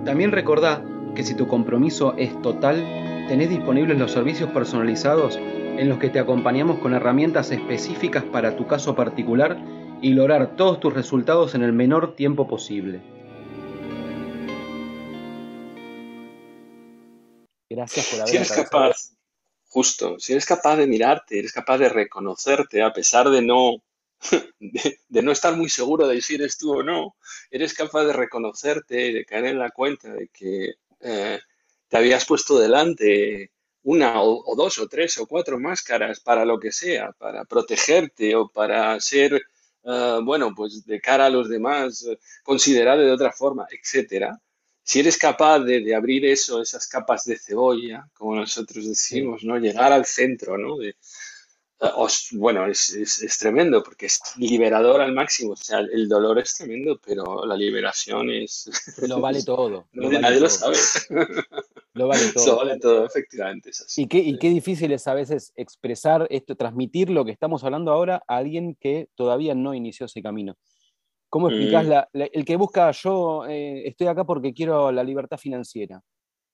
[0.04, 2.84] También recordá que si tu compromiso es total,
[3.28, 8.66] tenés disponibles los servicios personalizados en los que te acompañamos con herramientas específicas para tu
[8.66, 9.56] caso particular
[10.02, 13.15] y lograr todos tus resultados en el menor tiempo posible.
[17.76, 19.12] Gracias por haber Si eres capaz,
[19.68, 23.82] justo, si eres capaz de mirarte, eres capaz de reconocerte a pesar de no,
[24.58, 27.16] de, no estar muy seguro de si eres tú o no,
[27.50, 31.38] eres capaz de reconocerte, de caer en la cuenta de que eh,
[31.88, 36.72] te habías puesto delante una o, dos o tres o cuatro máscaras para lo que
[36.72, 39.34] sea, para protegerte o para ser,
[39.84, 44.40] eh, bueno, pues de cara a los demás, eh, considerado de otra forma, etcétera
[44.86, 49.58] si eres capaz de, abrir eso, esas capas de cebolla, como nosotros decimos, ¿no?
[49.58, 50.80] Llegar al centro, ¿no?
[50.80, 50.94] Eh,
[52.34, 55.54] bueno, es, tremendo porque es liberador al máximo.
[55.54, 58.70] O sea, el dolor es tremendo, pero la liberación es.
[59.08, 59.88] Lo vale todo.
[59.92, 60.76] nadie lo sabe.
[61.92, 62.46] Lo vale todo.
[62.46, 63.70] Lo vale todo, efectivamente.
[63.70, 64.02] Es así.
[64.02, 67.90] Y qué, y qué difícil es a veces expresar esto, transmitir lo que estamos hablando
[67.90, 70.56] ahora a alguien que todavía no inició ese camino.
[71.28, 72.20] ¿Cómo explicás mm.
[72.32, 76.00] el que busca yo eh, estoy acá porque quiero la libertad financiera?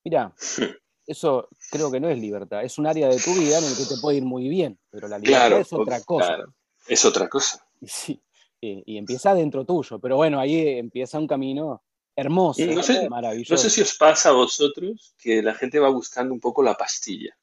[0.05, 0.35] Mira,
[1.07, 3.85] eso creo que no es libertad, es un área de tu vida en el que
[3.85, 6.39] te puede ir muy bien, pero la libertad es otra cosa.
[6.87, 7.65] Es otra cosa.
[7.87, 8.21] Sí,
[8.61, 11.83] y, empieza dentro tuyo, pero bueno, ahí empieza un camino
[12.15, 13.55] hermoso, no sé, maravilloso.
[13.55, 16.75] No sé si os pasa a vosotros que la gente va buscando un poco la
[16.75, 17.37] pastilla.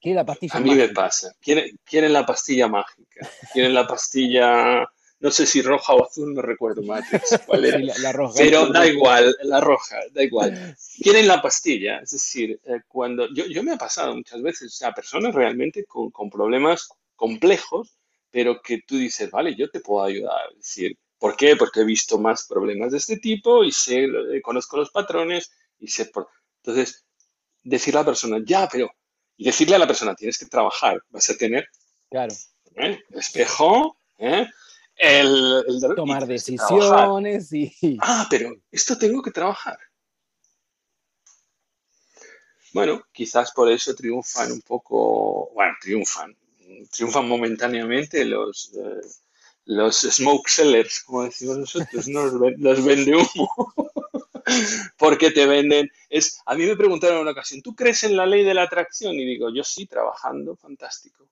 [0.00, 1.32] ¿Quiere la pastilla A mí me pasa.
[1.40, 3.28] quieren la pastilla mágica.
[3.52, 4.86] Quieren la pastilla
[5.20, 7.04] no sé si roja o azul, no recuerdo más
[7.46, 7.78] cuál era.
[7.78, 8.34] la, roja.
[8.36, 10.76] Pero da igual, la roja, da igual.
[11.02, 14.92] Quieren la pastilla, es decir, eh, cuando yo, yo, me ha pasado muchas veces a
[14.92, 17.96] personas realmente con, con, problemas complejos,
[18.30, 20.50] pero que tú dices, vale, yo te puedo ayudar.
[20.52, 21.56] Es decir, ¿por qué?
[21.56, 25.88] Porque he visto más problemas de este tipo y sé, eh, conozco los patrones y
[25.88, 26.28] sé por...
[26.62, 27.04] Entonces,
[27.62, 28.90] decirle a la persona, ya, pero...
[29.36, 31.68] Y decirle a la persona, tienes que trabajar, vas a tener...
[32.10, 32.34] Claro.
[32.76, 33.00] ¿eh?
[33.10, 34.46] Espejo, ¿eh?
[34.98, 37.72] El, tomar decisiones y...
[38.00, 39.78] Ah, pero esto tengo que trabajar.
[42.72, 46.36] Bueno, quizás por eso triunfan un poco, bueno, triunfan,
[46.90, 49.08] triunfan momentáneamente los, eh,
[49.64, 53.74] los smoke sellers, como decimos nosotros, los, vende humo.
[54.96, 55.90] Porque te venden.
[56.08, 58.62] Es, a mí me preguntaron en una ocasión, ¿tú crees en la ley de la
[58.62, 59.14] atracción?
[59.14, 61.28] Y digo, yo sí, trabajando, fantástico.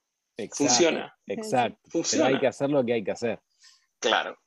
[0.52, 1.16] Funciona.
[1.26, 1.78] Exacto.
[1.88, 2.26] Funciona.
[2.26, 3.40] hay que hacer lo que hay que hacer.
[4.00, 4.38] Claro.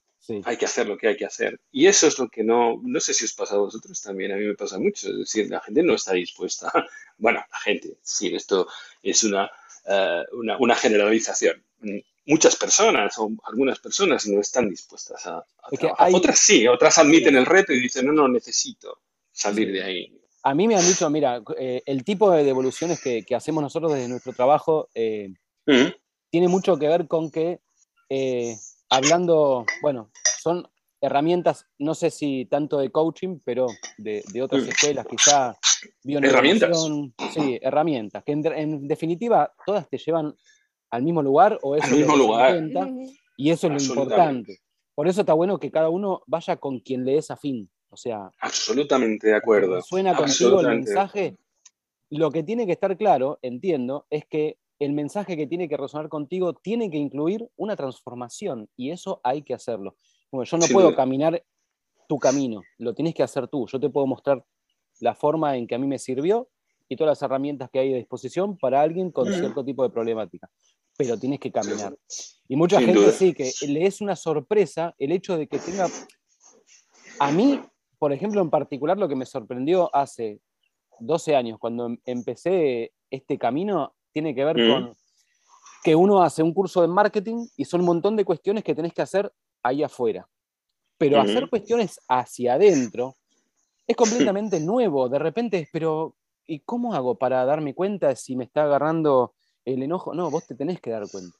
[0.46, 1.60] Hay que hacer lo que hay que hacer.
[1.72, 4.36] Y eso es lo que no, no sé si os pasa a vosotros también, a
[4.36, 5.10] mí me pasa mucho.
[5.10, 6.72] Es decir, la gente no está dispuesta.
[7.22, 8.66] Bueno, la gente, sí, esto
[9.04, 9.52] es una,
[9.86, 11.62] eh, una, generalización.
[12.26, 15.44] Muchas personas o algunas personas no están dispuestas a,
[15.78, 16.12] trabajar.
[16.14, 19.02] Otras sí, otras admiten el reto y dicen, no, no, necesito
[19.34, 20.22] salir de ahí.
[20.44, 24.08] A mí me han dicho, mira, eh, el tipo de devoluciones que, hacemos nosotros desde
[24.08, 25.34] nuestro trabajo eh,
[26.30, 27.60] tiene mucho que ver con que
[28.90, 30.68] hablando, bueno, son
[31.02, 34.70] herramientas, no sé si tanto de coaching, pero de, otras mm.
[34.70, 35.58] escuelas, quizá
[36.04, 36.90] ¿Herramientas?
[37.34, 40.36] Sí, herramientas, que en, definitiva todas te llevan
[40.92, 42.62] al mismo lugar o es al mismo lugar.
[43.38, 44.60] y eso es lo importante.
[44.96, 47.70] Por eso está bueno que cada uno vaya con quien le es afín.
[47.92, 49.82] O sea, absolutamente de acuerdo.
[49.82, 51.38] Suena contigo el mensaje.
[52.10, 56.10] Lo que tiene que estar claro, entiendo, es que el mensaje que tiene que resonar
[56.10, 59.96] contigo tiene que incluir una transformación y eso hay que hacerlo.
[60.32, 61.44] yo no puedo caminar
[62.08, 63.68] tu camino, lo tienes que hacer tú.
[63.68, 64.44] Yo te puedo mostrar
[65.00, 66.50] la forma en que a mí me sirvió
[66.88, 70.50] y todas las herramientas que hay a disposición para alguien con cierto tipo de problemática,
[70.98, 71.96] pero tienes que caminar.
[72.48, 75.88] Y mucha gente sí, que le es una sorpresa el hecho de que tenga...
[77.20, 77.62] A mí,
[78.00, 80.40] por ejemplo, en particular, lo que me sorprendió hace
[81.00, 84.96] 12 años, cuando em, empecé este camino, tiene que ver con
[85.84, 88.94] que uno hace un curso de marketing y son un montón de cuestiones que tenés
[88.94, 89.32] que hacer
[89.64, 90.28] ahí afuera.
[90.98, 93.16] Pero hacer cuestiones hacia adentro
[93.88, 95.08] es completamente nuevo.
[95.08, 100.14] De repente, pero ¿y cómo hago para darme cuenta si me está agarrando el enojo?
[100.14, 101.38] No, vos te tenés que dar cuenta.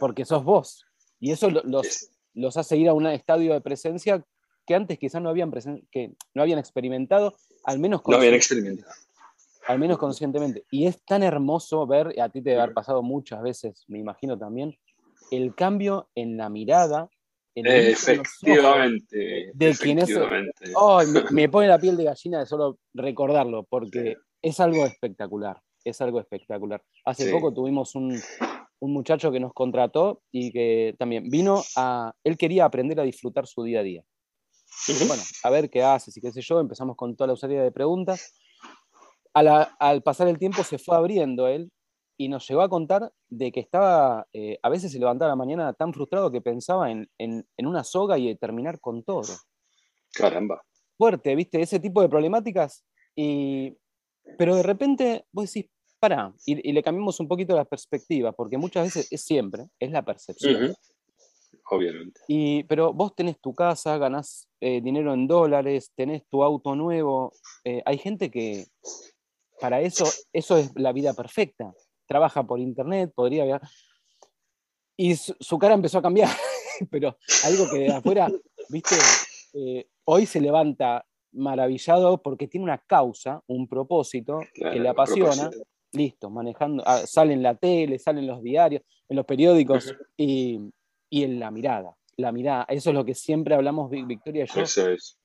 [0.00, 0.84] Porque sos vos.
[1.20, 4.24] Y eso los, los hace ir a un estadio de presencia
[4.66, 5.52] que antes quizás no habían,
[5.90, 8.92] que no habían experimentado, al menos no habían experimentado.
[9.66, 10.64] Al menos conscientemente.
[10.70, 14.38] Y es tan hermoso ver, a ti te debe haber pasado muchas veces, me imagino
[14.38, 14.76] también,
[15.30, 17.10] el cambio en la mirada
[17.54, 19.50] efectivamente.
[19.54, 20.10] De quien es.
[21.30, 25.60] me, pone la piel de gallina de solo recordarlo, porque es algo espectacular.
[25.84, 26.82] Es algo espectacular.
[27.04, 28.20] Hace poco tuvimos un,
[28.80, 32.14] muchacho que nos contrató y que también vino a.
[32.24, 34.02] Él quería aprender a disfrutar su día a día.
[35.06, 36.60] Bueno, a ver qué haces y qué sé yo.
[36.60, 38.34] Empezamos con toda la serie de preguntas.
[39.32, 41.70] Al pasar el tiempo se fue abriendo él
[42.20, 45.36] y nos llegó a contar de que estaba, eh, a veces se levantaba a la
[45.36, 47.08] mañana tan frustrado que pensaba en,
[47.56, 49.32] una soga y terminar con todo.
[50.12, 50.60] Caramba.
[50.98, 51.62] Fuerte, ¿viste?
[51.62, 52.84] Ese tipo de problemáticas.
[53.16, 53.74] Y,
[54.36, 58.84] pero de repente vos decís, para, y, le cambiamos un poquito la perspectiva, porque muchas
[58.84, 60.74] veces es siempre, es la percepción.
[61.70, 62.20] Obviamente.
[62.28, 67.32] Y, pero vos tenés tu casa, ganás eh, dinero en dólares, tenés tu auto nuevo.
[67.64, 68.66] Eh, hay gente que
[69.60, 71.72] para eso, eso es la vida perfecta
[72.10, 73.60] trabaja por internet, podría ver.
[74.96, 76.28] Y su, cara empezó a cambiar,
[76.90, 78.28] pero algo que de afuera,
[78.68, 78.96] viste,
[79.54, 85.50] eh, hoy se levanta maravillado porque tiene una causa, un propósito que le apasiona.
[85.92, 90.58] Listo, manejando, ah, sale en la tele, sale en los diarios, en los periódicos y,
[91.10, 91.96] en la mirada.
[92.16, 94.62] La mirada, eso es lo que siempre hablamos, Victoria y yo.
[94.62, 95.16] Eso es.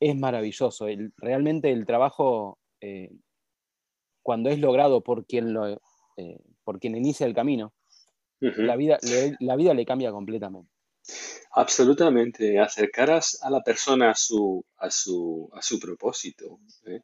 [0.00, 0.86] Es maravilloso.
[1.16, 3.10] realmente el trabajo, eh,
[4.28, 5.80] cuando es logrado por quien lo,
[6.18, 7.72] eh, por quien inicia el camino,
[8.40, 10.70] la, vida, le, la vida le cambia completamente.
[11.52, 17.00] Absolutamente, acercar a la persona a su, a su, a su propósito, ¿eh?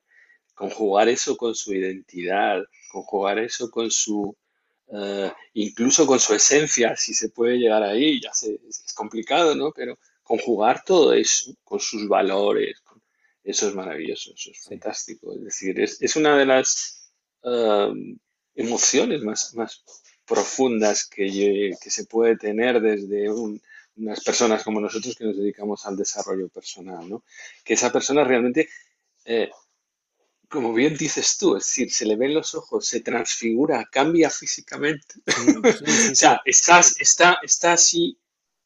[0.55, 4.37] conjugar eso con su identidad, conjugar eso con su,
[4.93, 9.73] eh, incluso con su esencia, si se puede llegar ahí, ya sé, es, complicado, ¿no?
[9.73, 12.83] Pero conjugar todo eso con sus valores,
[13.43, 15.33] eso es maravilloso, eso es fantástico.
[15.33, 17.04] Es decir, es, es una de las
[18.55, 19.85] emociones más, más
[20.25, 23.31] profundas que, que se puede tener desde
[23.97, 27.25] unas personas como nosotros que nos dedicamos al desarrollo personal, ¿no?
[27.65, 28.69] Que esa persona realmente,
[29.25, 29.51] eh,
[30.49, 35.15] como bien dices tú, es decir, se le ven los ojos, se transfigura, cambia físicamente.
[36.13, 38.19] o sea, está, está, está así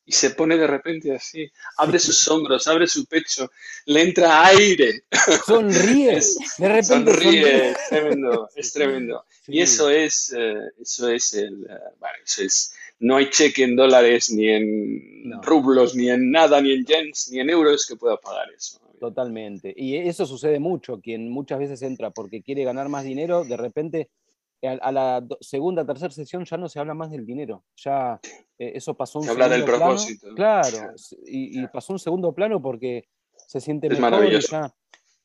[0.08, 3.50] y se pone de repente así, abre sus hombros, abre su pecho,
[3.84, 5.04] le entra aire.
[5.46, 6.18] Sonríe,
[6.58, 9.24] de repente sonríe, es tremendo, es tremendo.
[9.46, 13.76] Y eso es, eh, eso es el, eh, bueno, eso es, no hay cheque en
[13.76, 18.16] dólares, ni en rublos, ni en nada, ni en yens, ni en euros que pueda
[18.16, 18.80] pagar eso.
[18.98, 19.74] Totalmente.
[19.76, 24.08] Y eso sucede mucho, quien muchas veces entra porque quiere ganar más dinero, de repente
[24.62, 27.64] a, la segunda, tercera sesión ya no se habla más del dinero.
[27.76, 28.20] Ya
[28.58, 30.34] eh, eso pasó un se habla del propósito.
[30.34, 30.94] Claro,
[31.26, 33.08] y, pasó un segundo plano porque
[33.46, 34.74] se siente mejor y ya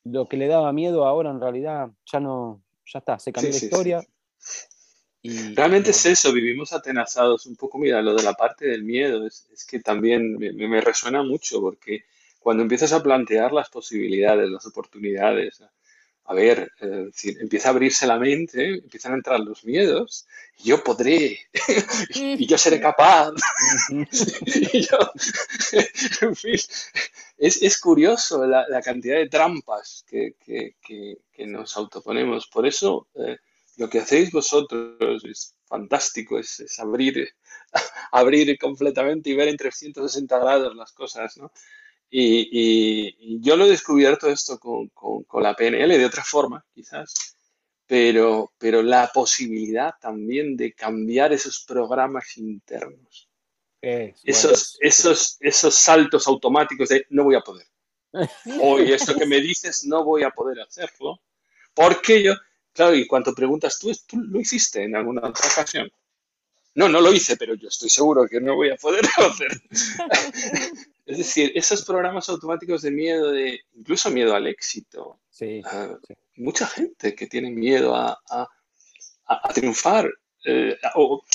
[0.04, 3.56] lo que le daba miedo ahora en realidad ya no, ya está, se cambió la
[3.56, 4.06] historia.
[5.22, 7.78] Y, Realmente es eso, vivimos atenazados un poco.
[7.78, 12.04] Mira, lo de la parte del miedo es, que también me, me, resuena mucho porque
[12.38, 15.62] cuando empiezas a plantear las posibilidades, las oportunidades,
[16.26, 17.10] a ver, eh,
[17.40, 20.26] empieza a abrirse la mente, empiezan a entrar los miedos,
[20.58, 21.38] y yo podré,
[22.14, 23.32] y yo seré capaz.
[27.38, 30.34] es, curioso la, cantidad de trampas que,
[31.46, 32.46] nos autoponemos.
[32.46, 33.36] Por eso, eh,
[33.76, 37.28] lo que hacéis vosotros es fantástico, es, abrir,
[38.12, 41.52] abrir completamente y ver en 360 grados las cosas, ¿no?
[42.10, 44.90] Y, yo lo he descubierto esto con,
[45.42, 47.36] la PNL de otra forma, quizás,
[47.86, 53.28] pero, pero la posibilidad también de cambiar esos programas internos.
[53.80, 57.66] esos, esos, esos saltos automáticos de no voy a poder,
[58.60, 61.20] O esto que me dices no voy a poder hacerlo.
[61.74, 62.34] Porque yo,
[62.72, 65.90] claro, y cuando preguntas, ¿tú, ¿tú lo hiciste en alguna otra ocasión?
[66.76, 69.60] No, no lo hice, pero yo estoy seguro que no voy a poder hacer.
[71.06, 75.20] es decir, esos programas automáticos de miedo, de incluso miedo al éxito.
[75.30, 75.96] Sí, ah,
[76.36, 80.10] Mucha gente que tiene miedo a, a, triunfar.
[80.44, 80.76] Eh,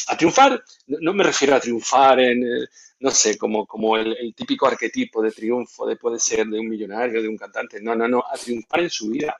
[0.07, 2.67] a triunfar, no me refiero a triunfar en, eh,
[2.99, 7.21] no sé, como, como el, típico arquetipo de triunfo, de puede ser de un millonario,
[7.21, 7.81] de un cantante.
[7.81, 9.35] No, no, no, a triunfar en su vida.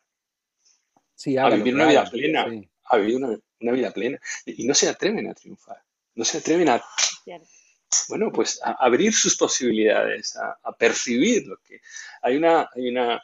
[1.16, 2.48] Sí, a vivir una vida plena.
[2.86, 4.20] A vivir una, una, vida plena.
[4.46, 5.84] Y no se atreven a triunfar
[6.20, 6.84] no se atreven a,
[8.08, 11.82] bueno, pues a abrir sus posibilidades, a, percibir lo que...
[12.22, 13.22] Hay una, hay una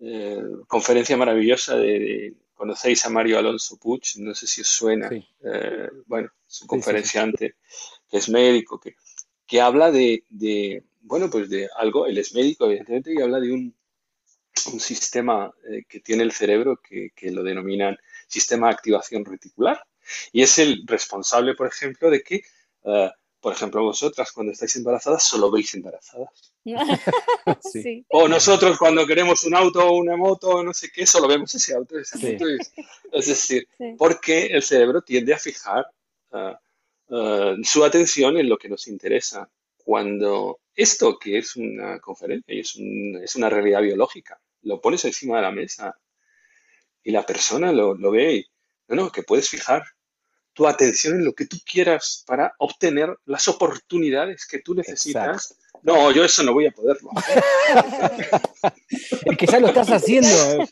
[0.00, 5.88] eh, conferencia maravillosa de, conocéis a Mario Alonso Puig, no sé si os suena, eh,
[6.06, 7.56] bueno, es un conferenciante
[8.08, 8.94] que es médico, que,
[9.46, 10.22] que habla de,
[11.00, 13.74] bueno, pues de algo, él es médico, evidentemente, y habla de un,
[14.72, 17.98] un sistema eh, que tiene el cerebro que, que, lo denominan
[18.28, 19.84] sistema de activación reticular,
[20.30, 22.44] y es el responsable, por ejemplo, de que,
[23.42, 26.54] por ejemplo, vosotras cuando estáis embarazadas solo veis embarazadas.
[28.08, 31.74] O nosotros cuando queremos un auto o una moto, no sé qué, solo vemos ese
[31.74, 31.98] auto.
[31.98, 32.36] Ese
[33.10, 33.66] Es, decir,
[33.98, 35.86] porque el cerebro tiende a fijar
[37.64, 39.50] su atención en lo que nos interesa.
[39.76, 42.78] Cuando esto, que es una conferencia y es,
[43.24, 45.98] es una realidad biológica, lo pones encima de la mesa
[47.02, 48.46] y la persona lo, lo ve y,
[48.86, 49.82] no, no, que puedes fijar
[50.52, 55.56] tu atención en lo que tú quieras para obtener las oportunidades que tú necesitas.
[55.82, 57.10] No, yo eso no voy a poderlo.
[59.24, 60.28] es que ya lo estás haciendo.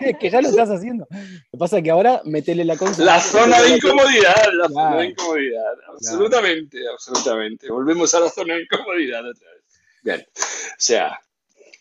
[0.00, 1.06] es que ya lo estás haciendo.
[1.10, 3.04] Lo que pasa es que ahora metele la cosa.
[3.04, 5.74] La zona de incomodidad, la zona de incomodidad.
[5.88, 7.70] Absolutamente, absolutamente.
[7.70, 9.62] Volvemos a la zona de incomodidad otra vez.
[10.02, 10.26] Bien.
[10.34, 11.20] O sea,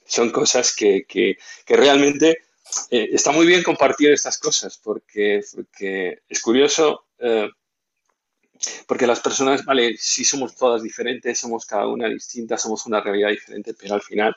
[0.05, 2.37] son cosas que, que, que realmente
[2.89, 7.49] eh, está muy bien compartir estas cosas porque, es curioso, eh,
[8.87, 13.29] porque las personas, vale, sí somos todas diferentes, somos cada una distinta, somos una realidad
[13.29, 14.35] diferente, pero al final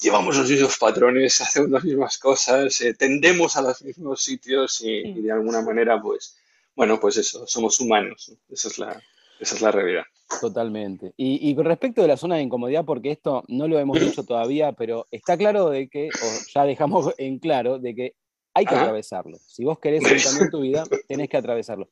[0.00, 5.20] llevamos los mismos patrones, hacemos las mismas cosas, eh, tendemos a los mismos sitios y,
[5.20, 6.36] de alguna manera, pues,
[6.74, 9.02] bueno, pues eso, somos humanos, esa es la,
[9.40, 10.02] esa es la realidad.
[10.40, 11.12] Totalmente.
[11.16, 14.72] Y, con respecto de la zona de incomodidad, porque esto no lo hemos dicho todavía,
[14.72, 18.14] pero está claro de que, o ya dejamos en claro, de que
[18.54, 19.38] hay que atravesarlo.
[19.38, 20.04] Si vos querés
[20.40, 21.88] en tu vida, tenés que atravesarlo.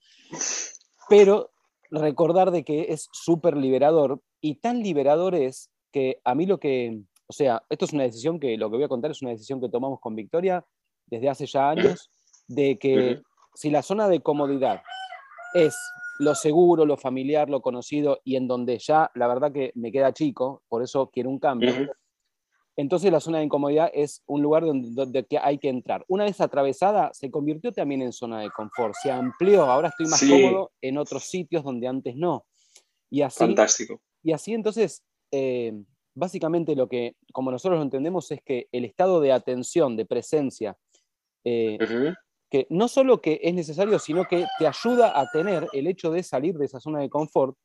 [1.09, 1.51] Pero
[1.91, 7.01] recordar de que es súper liberador y tan liberador es que a mí lo que,
[7.27, 9.61] o sea, esto es una decisión que, lo que voy a contar es una decisión
[9.61, 10.65] que tomamos con Victoria
[11.07, 12.11] desde hace ya años,
[12.47, 13.23] de que
[13.55, 14.83] si la zona de comodidad
[15.55, 15.75] es
[16.19, 20.13] lo seguro, lo familiar, lo conocido y en donde ya la verdad que me queda
[20.13, 21.73] chico, por eso quiero un cambio.
[22.77, 26.05] Entonces la zona de incomodidad es un lugar donde, hay que entrar.
[26.07, 30.21] Una vez atravesada, se convirtió también en zona de confort, se amplió, ahora estoy más
[30.21, 32.47] cómodo en otros sitios donde antes no.
[33.11, 34.01] Y así, Fantástico.
[34.23, 35.03] Y así entonces,
[35.33, 35.73] eh,
[36.15, 40.77] básicamente lo que, como nosotros lo entendemos, es que el estado de atención, de presencia,
[41.45, 41.79] eh,
[42.51, 46.23] que no solo que es necesario, sino que te ayuda a tener el hecho de
[46.23, 47.57] salir de esa zona de confort.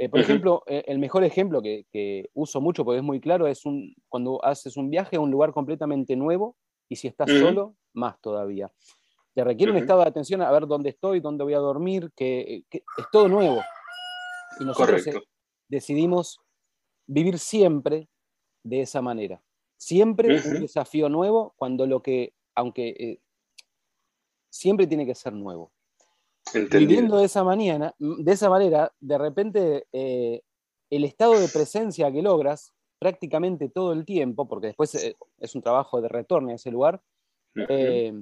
[0.00, 3.66] Eh, por ejemplo, eh, el mejor ejemplo que, uso mucho porque es muy claro es
[3.66, 6.56] un, cuando haces un viaje a un lugar completamente nuevo
[6.88, 8.70] y si estás solo, más todavía.
[9.34, 12.64] Te requiere un estado de atención a ver dónde estoy, dónde voy a dormir, que,
[12.70, 13.60] es todo nuevo.
[14.60, 15.20] Y nosotros eh,
[15.68, 16.38] decidimos
[17.06, 18.08] vivir siempre
[18.62, 19.42] de esa manera.
[19.76, 23.20] Siempre un desafío nuevo cuando lo que, aunque
[24.50, 25.72] siempre tiene que ser nuevo.
[26.52, 30.42] Viviendo de esa, manera, de esa manera, de repente eh,
[30.88, 35.62] el estado de presencia que logras prácticamente todo el tiempo, porque después eh, es un
[35.62, 37.02] trabajo de retorno a ese lugar,
[37.68, 38.12] eh,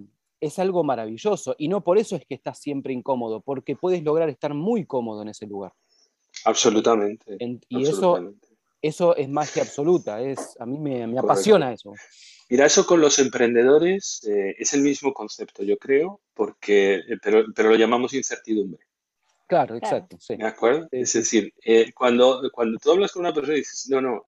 [0.40, 1.54] es algo maravilloso.
[1.58, 5.22] Y no por eso es que estás siempre incómodo, porque puedes lograr estar muy cómodo
[5.22, 5.72] en ese lugar.
[6.44, 7.36] Absolutamente.
[7.68, 8.34] y Eso,
[8.86, 10.20] eso es magia absoluta.
[10.20, 11.92] Es, a mí me, me apasiona eso.
[12.48, 17.44] Mira, eso con los emprendedores eh, es el mismo concepto, yo creo, porque, eh, pero,
[17.54, 18.86] pero, lo llamamos incertidumbre.
[19.48, 20.16] Claro, exacto.
[20.20, 20.36] Sí.
[20.36, 20.88] ¿De acuerdo?
[20.92, 24.26] es decir, eh, cuando, cuando tú hablas con una persona y dices, no, no,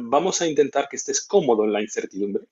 [0.00, 2.44] vamos a intentar que estés cómodo en la incertidumbre.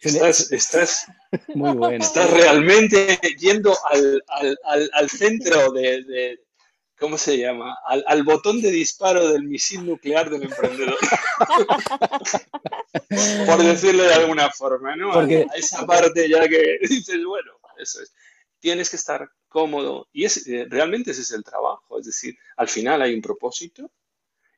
[0.00, 1.06] estás, estás,
[1.54, 2.02] Muy bueno.
[2.02, 6.38] estás realmente yendo al, al, al, al centro de,
[6.98, 7.76] ¿cómo se llama?
[7.86, 10.96] Al, botón de disparo del misil nuclear del emprendedor.
[13.46, 15.12] Por decirlo de alguna forma, ¿no?
[15.12, 15.46] Porque...
[15.50, 18.12] A esa parte ya que dices, bueno, eso es.
[18.58, 21.98] Tienes que estar cómodo y es, eh, realmente ese es el trabajo.
[21.98, 23.90] Es decir, al final hay un propósito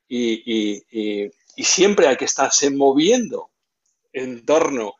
[0.09, 3.51] y, y siempre hay que estarse moviendo
[4.13, 4.95] en torno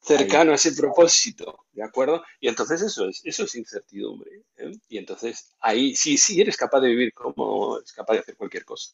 [0.00, 2.22] cercano a ese propósito, ¿de acuerdo?
[2.40, 4.30] Y entonces eso es, eso es incertidumbre.
[4.56, 4.72] ¿eh?
[4.88, 8.64] Y entonces ahí sí, sí eres capaz de vivir como es capaz de hacer cualquier
[8.64, 8.92] cosa.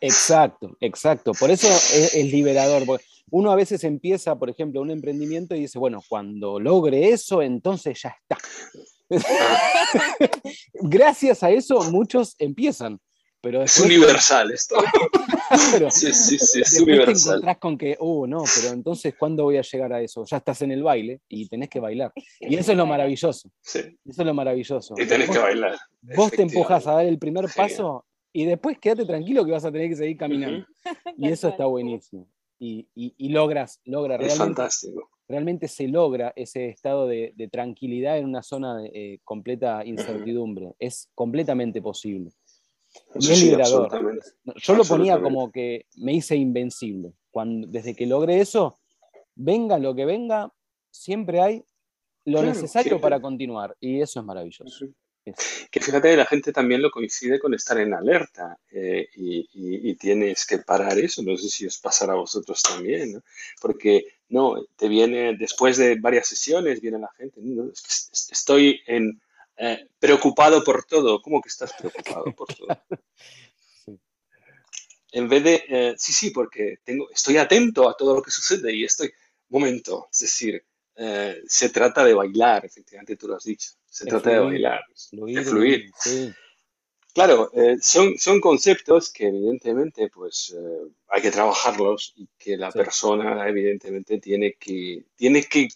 [0.00, 1.32] Exacto, exacto.
[1.32, 3.00] Por eso es, liberador.
[3.30, 8.00] Uno a veces empieza, por ejemplo, un emprendimiento y dice, bueno, cuando logre eso, entonces
[8.02, 8.36] ya está.
[10.74, 13.00] Gracias a eso muchos empiezan
[13.42, 14.76] es universal esto.
[15.90, 17.42] sí, sí, sí, es universal.
[17.42, 20.24] te con que, uh, no, pero entonces, ¿cuándo voy a llegar a eso?
[20.24, 22.12] Ya estás en el baile y tenés que bailar.
[22.40, 23.50] Y eso es lo maravilloso.
[23.60, 23.80] Sí.
[24.04, 24.94] Eso es lo maravilloso.
[24.96, 25.76] Y tenés que bailar.
[26.16, 29.72] Vos te empujas a dar el primer paso y después quédate tranquilo que vas a
[29.72, 30.66] tener que seguir caminando.
[31.18, 32.26] Y eso está buenísimo.
[32.58, 34.32] Y, y, logras, logra realmente.
[34.32, 35.10] Es fantástico.
[35.28, 40.72] Realmente se logra ese estado de, tranquilidad en una zona de eh, completa incertidumbre.
[40.78, 42.30] Es completamente posible.
[43.14, 44.20] Y es liberador.
[44.56, 47.14] Yo lo ponía como que me hice invencible.
[47.30, 48.78] Cuando, desde que logré eso,
[49.34, 50.52] venga lo que venga,
[50.90, 51.64] siempre hay
[52.24, 53.76] lo necesario para continuar.
[53.80, 54.86] Y eso es maravilloso.
[55.70, 60.58] Que fíjate, la gente también lo coincide con estar en alerta eh, y, tienes que
[60.58, 61.22] parar eso.
[61.22, 63.22] No sé si os pasará a vosotros también,
[63.60, 67.40] porque no, te viene después de varias sesiones, viene la gente,
[68.32, 69.20] estoy en
[69.56, 71.20] eh, preocupado por todo.
[71.20, 72.68] ¿Cómo que estás preocupado por todo?
[75.14, 78.74] En vez de, eh, sí, sí, porque tengo, estoy atento a todo lo que sucede
[78.74, 79.12] y estoy,
[79.50, 80.64] momento, es decir,
[80.96, 84.80] eh, se trata de bailar, efectivamente tú lo has dicho, se trata de bailar,
[85.10, 85.90] de fluir.
[87.12, 90.56] Claro, son, son conceptos que evidentemente pues
[91.08, 95.68] hay que trabajarlos y que la persona evidentemente tiene que, tiene que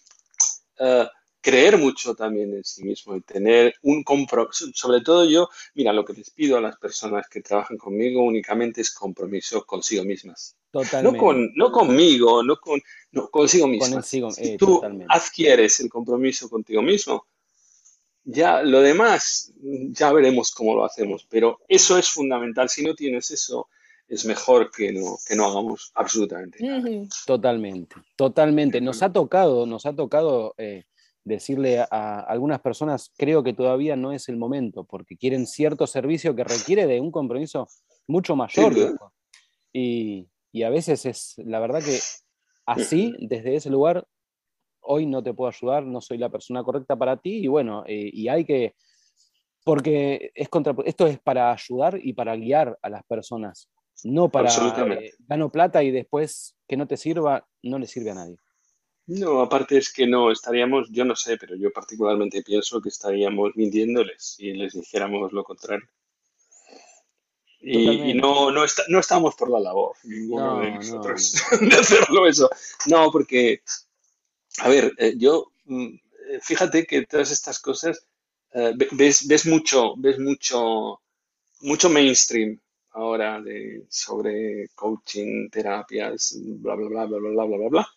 [1.46, 4.66] creer mucho también en sí mismo y tener un compromiso.
[4.74, 8.80] Sobre todo yo, mira, lo que les pido a las personas que trabajan conmigo únicamente
[8.80, 10.56] es compromiso consigo mismas.
[10.72, 11.16] Totalmente.
[11.16, 12.82] No, con, no conmigo, no con
[13.12, 14.04] no, consigo mismas.
[14.08, 17.26] si eh, tú adquieres el compromiso contigo mismo,
[18.24, 22.68] ya lo demás, ya veremos cómo lo hacemos, pero eso es fundamental.
[22.68, 23.68] Si no tienes eso,
[24.08, 27.06] es mejor que no, que no hagamos absolutamente nada.
[27.24, 28.80] Totalmente, totalmente.
[28.80, 30.86] Nos ha tocado, nos ha tocado eh,
[31.26, 36.36] decirle a algunas personas, creo que todavía no es el momento, porque quieren cierto servicio
[36.36, 37.66] que requiere de un compromiso
[38.06, 38.72] mucho mayor.
[39.72, 40.28] y,
[40.64, 41.98] a veces es, la verdad que
[42.64, 44.06] así, desde ese lugar,
[44.80, 48.08] hoy no te puedo ayudar, no soy la persona correcta para ti, y bueno, eh,
[48.12, 48.76] y hay que,
[49.64, 53.68] porque es contra, esto es para ayudar y para guiar a las personas,
[54.04, 58.14] no para eh, gano plata y después que no te sirva, no le sirve a
[58.14, 58.36] nadie.
[59.06, 63.52] No, aparte es que no, estaríamos, yo no sé, pero yo particularmente pienso que estaríamos
[63.54, 65.86] mintiéndoles si les dijéramos lo contrario.
[67.60, 72.48] Y, no, no, no, estamos por la labor, ninguno de nosotros, de hacerlo eso.
[72.86, 73.62] No, porque,
[74.58, 78.06] a ver, eh, yo, mm, eh, fíjate que todas estas cosas,
[78.52, 81.00] eh, ves, ves mucho, ves mucho,
[81.60, 87.95] mucho mainstream ahora de, sobre coaching, terapias, bla, bla, bla, bla, bla, bla, bla, bla.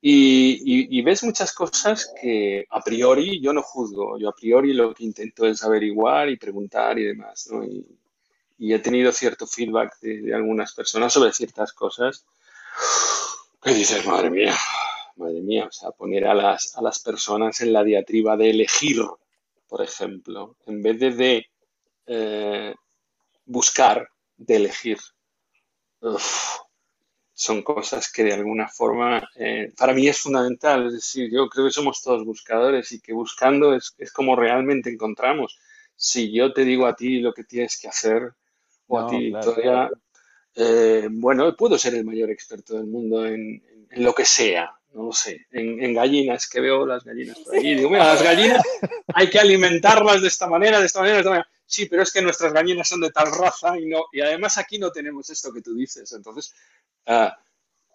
[0.00, 5.04] Y, ves muchas cosas que a priori yo no juzgo, yo a priori lo que
[5.04, 7.64] intento es averiguar y preguntar y demás, ¿no?
[7.64, 7.84] Y,
[8.58, 12.24] he tenido cierto feedback de, algunas personas sobre ciertas cosas
[13.62, 14.56] que dices, madre mía,
[15.16, 19.02] madre mía, o sea, poner a las, a las personas en la diatriba de elegir,
[19.68, 21.46] por ejemplo, en vez de, de
[22.06, 22.74] eh,
[23.44, 24.98] buscar, de elegir.
[26.00, 26.60] Uf,
[27.38, 30.86] son cosas que de alguna forma eh, para mí es fundamental.
[30.86, 34.88] Es decir, yo creo que somos todos buscadores y que buscando es, es, como realmente
[34.88, 35.58] encontramos.
[35.94, 38.32] Si yo te digo a ti lo que tienes que hacer,
[38.86, 39.90] o a ti, todavía,
[40.54, 45.04] eh, bueno, puedo ser el mayor experto del mundo en, en, lo que sea, no
[45.04, 47.74] lo sé, en, en, gallinas, que veo las gallinas por ahí.
[47.74, 48.62] Digo, mira, las gallinas
[49.08, 51.48] hay que alimentarlas de esta manera, de esta manera, de esta manera.
[51.66, 54.78] Sí, pero es que nuestras gallinas son de tal raza y no, y además aquí
[54.78, 56.12] no tenemos esto que tú dices.
[56.12, 56.54] Entonces,
[57.06, 57.38] Ah,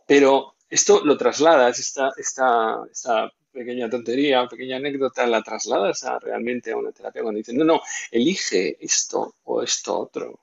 [0.07, 6.71] pero esto lo trasladas, esta, esta, esta pequeña tontería, pequeña anécdota, la trasladas a, realmente
[6.71, 10.39] a una terapia cuando dicen, no, no, elige esto o esto otro.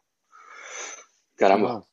[1.35, 1.87] Caramba.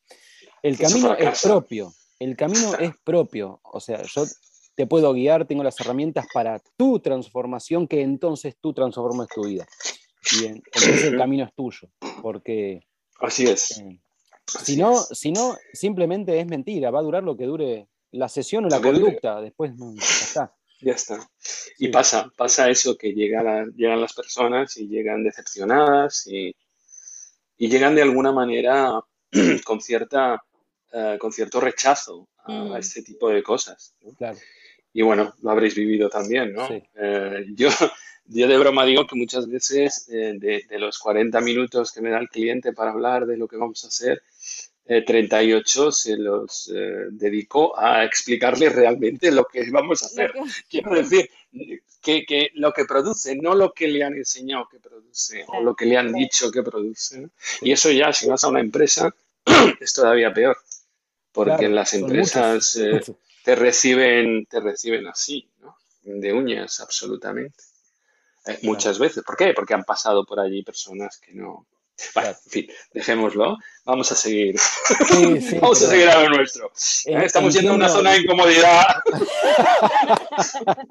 [0.61, 3.61] El camino es propio, el camino es propio.
[3.63, 4.25] O sea, yo
[4.73, 9.65] te puedo guiar, tengo las herramientas para tu transformación, que entonces tú transformes tu vida.
[10.31, 11.89] Y entonces el camino es tuyo,
[12.21, 12.85] porque...
[13.19, 13.79] Así es.
[13.79, 13.99] Eh,
[14.45, 18.65] si no, si no, simplemente es mentira, va a durar lo que dure la sesión
[18.65, 20.55] o la conducta, después ya está.
[20.81, 21.29] Ya está.
[21.79, 26.55] Y pasa, pasa eso que llegan, llegan las personas y llegan decepcionadas y,
[27.57, 29.01] llegan de alguna manera
[29.65, 30.43] con, cierta,
[30.93, 33.95] eh, con cierto rechazo a, este tipo de cosas.
[34.93, 36.67] Y bueno, lo habréis vivido también, ¿no?
[36.69, 37.69] Eh, yo,
[38.27, 42.19] yo de broma digo que muchas veces de, de, los 40 minutos que me da
[42.19, 44.23] el cliente para hablar de lo que vamos a hacer,
[44.85, 46.71] 38 se los
[47.11, 50.31] dedico a explicarle realmente lo que vamos a hacer.
[50.69, 51.29] Quiero decir,
[52.01, 55.85] que, lo que produce, no lo que le han enseñado que produce o lo que
[55.85, 57.29] le han dicho que produce.
[57.61, 59.13] Y eso ya, si vas a una empresa,
[59.79, 60.57] es todavía peor,
[61.31, 63.01] porque en las empresas eh,
[63.43, 65.75] te, reciben, te reciben así, ¿no?
[66.03, 67.63] de uñas, absolutamente.
[68.47, 69.23] Eh, muchas veces.
[69.23, 69.53] ¿Por qué?
[69.53, 71.67] Porque han pasado por allí personas que no,
[72.13, 73.57] bueno, en fin, dejémoslo.
[73.85, 74.55] Vamos a seguir.
[75.61, 76.71] Vamos a seguir a lo nuestro.
[76.73, 78.85] Estamos yendo a una zona de incomodidad.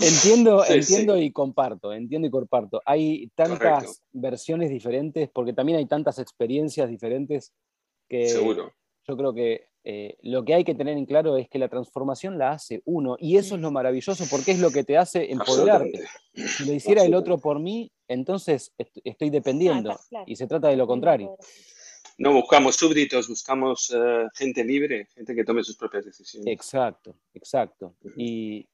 [0.00, 2.80] entiendo, entiendo y comparto, entiendo y comparto.
[2.84, 7.52] Hay tantas versiones diferentes, porque también hay tantas experiencias diferentes
[8.08, 8.72] que Seguro.
[9.08, 12.38] yo creo que eh, lo que hay que tener en claro es que la transformación
[12.38, 16.02] la hace uno, y eso es lo maravilloso porque es lo que te hace empoderarte.
[16.34, 18.74] Si lo hiciera el otro por mí, entonces
[19.04, 21.36] estoy dependiendo, y se trata de lo contrario.
[22.18, 26.52] No buscamos súbditos, buscamos eh, gente libre, gente que tome sus propias decisiones.
[26.52, 27.94] Exacto, exacto.
[28.16, 28.66] Y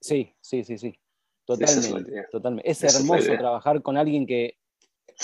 [0.00, 0.98] sí, sí, sí, sí.
[1.44, 2.70] Totalmente, es totalmente.
[2.70, 4.56] Es hermoso trabajar con alguien que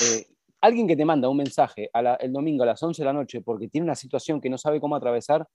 [0.02, 0.26] eh,
[0.62, 1.90] alguien que te manda un mensaje
[2.20, 4.80] el domingo a las 11 de la noche porque tiene una situación que no sabe
[4.80, 5.46] cómo atravesar,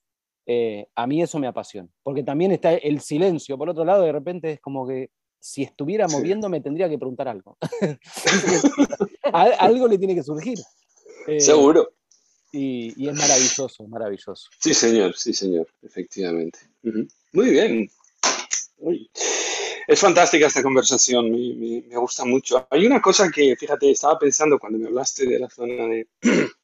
[0.45, 1.89] eh, a mí eso me apasiona.
[2.03, 3.57] Porque también está el silencio.
[3.57, 7.27] Por otro lado, de repente es como que si estuviera moviendo me tendría que preguntar
[7.27, 7.57] algo.
[9.33, 10.57] algo le tiene que surgir.
[11.27, 11.89] Eh, Seguro.
[12.51, 14.49] Y, es maravilloso, maravilloso.
[14.59, 16.59] Sí, señor, sí, señor, efectivamente.
[17.33, 17.89] Muy bien.
[19.87, 22.67] Es fantástica esta conversación, me, gusta mucho.
[22.69, 26.07] Hay una cosa que, fíjate, estaba pensando cuando me hablaste de la zona de...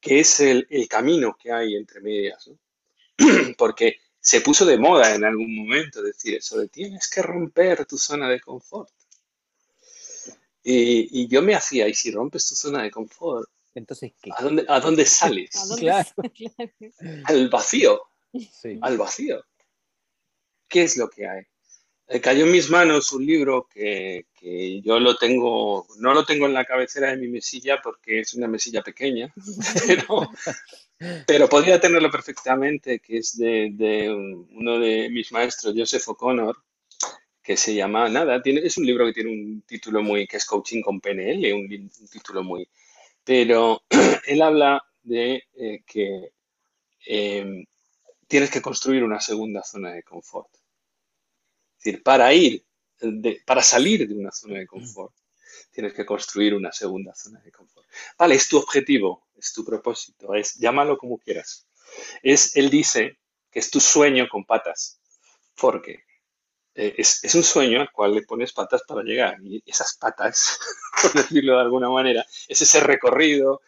[0.00, 2.58] que es el, camino que hay entre medias, ¿no?
[3.56, 7.96] Porque se puso de moda en algún momento decir eso de tienes que romper tu
[7.96, 8.90] zona de confort.
[10.64, 13.48] Y, yo me hacía, ¿y si rompes tu zona de confort?
[13.72, 14.30] Entonces, ¿qué?
[14.36, 15.50] ¿A dónde, a dónde sales?
[17.26, 18.02] Al vacío.
[18.80, 19.44] Al vacío.
[20.66, 21.44] ¿Qué es lo que hay?
[22.06, 24.26] Eh, cayó en mis manos un libro que,
[24.82, 28.46] yo lo tengo, no lo tengo en la cabecera de mi mesilla porque es una
[28.46, 29.32] mesilla pequeña,
[31.26, 34.12] pero, podría tenerlo perfectamente, que es de,
[34.50, 36.58] uno de mis maestros, Joseph O'Connor,
[37.42, 40.44] que se llama, nada, tiene, es un libro que tiene un título muy, que es
[40.44, 42.68] Coaching con PNL, un, título muy,
[43.24, 43.82] pero
[44.26, 46.32] él habla de eh, que
[47.06, 47.64] eh,
[48.28, 50.50] tienes que construir una segunda zona de confort
[51.84, 52.64] decir, para ir,
[53.44, 55.14] para salir de una zona de confort,
[55.70, 57.86] tienes que construir una segunda zona de confort.
[58.18, 61.66] Vale, es tu objetivo, es tu propósito, es llámalo como quieras.
[62.22, 63.18] Es, él dice
[63.50, 65.00] que es tu sueño con patas,
[65.56, 66.04] porque
[66.74, 69.36] eh, es, es, un sueño al cual le pones patas para llegar.
[69.42, 70.58] Y esas patas,
[71.02, 73.60] por decirlo de alguna manera, es ese recorrido,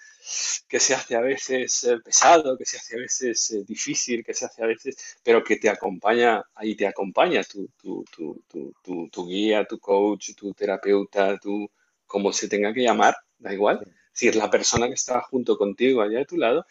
[0.69, 4.35] que se hace a veces eh, pesado, que se hace a veces eh, difícil, que
[4.35, 9.27] se hace a veces, pero que te acompaña, ahí te acompaña tu, tu, tu, tu,
[9.27, 11.69] guía, tu coach, tu terapeuta, tu,
[12.07, 13.81] como se tenga que llamar, da igual.
[14.13, 16.67] Si es la persona que está junto contigo allá de tu lado,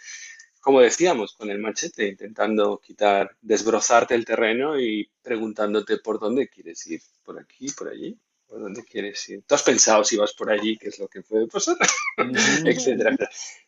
[0.62, 6.86] como decíamos, con el machete, intentando quitar, desbrozarte el terreno y preguntándote por dónde quieres
[6.88, 8.18] ir, por aquí, por allí
[8.48, 9.44] por dónde quieres ir.
[9.46, 11.78] Tú has pensado si vas por allí, qué es lo que puede pasar,
[12.66, 13.16] etcétera.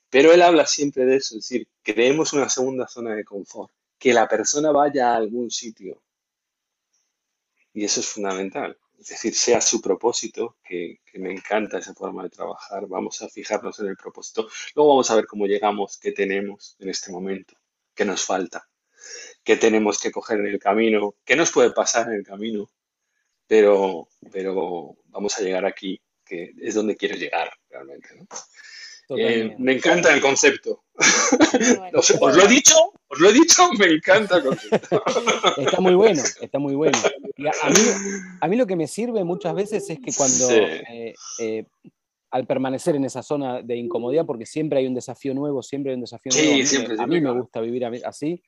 [0.09, 4.13] Pero él habla siempre de eso, es decir, creemos una segunda zona de confort, que
[4.13, 6.01] la persona vaya a algún sitio.
[7.73, 8.77] Y eso es fundamental.
[8.99, 12.87] Es decir, sea su propósito, que, que, me encanta esa forma de trabajar.
[12.87, 14.47] Vamos a fijarnos en el propósito.
[14.73, 17.55] Luego vamos a ver cómo llegamos, qué tenemos en este momento,
[17.93, 18.67] qué nos falta,
[19.43, 22.71] qué tenemos que coger en el camino, qué nos puede pasar en el camino
[23.47, 28.09] pero, pero vamos a llegar aquí, que es donde quiero llegar realmente.
[29.09, 30.83] Eh, me encanta el concepto.
[31.93, 32.75] os, lo he dicho,
[33.07, 35.01] os lo he dicho, me encanta el concepto.
[35.57, 36.97] Está muy bueno, está muy bueno.
[37.61, 37.79] a, mí,
[38.41, 41.65] a, mí, lo que me sirve muchas veces es que cuando, eh, eh,
[42.31, 45.95] al permanecer en esa zona de incomodidad, porque siempre hay un desafío nuevo, siempre hay
[45.95, 47.01] un desafío nuevo.
[47.01, 48.43] a mí, me gusta vivir así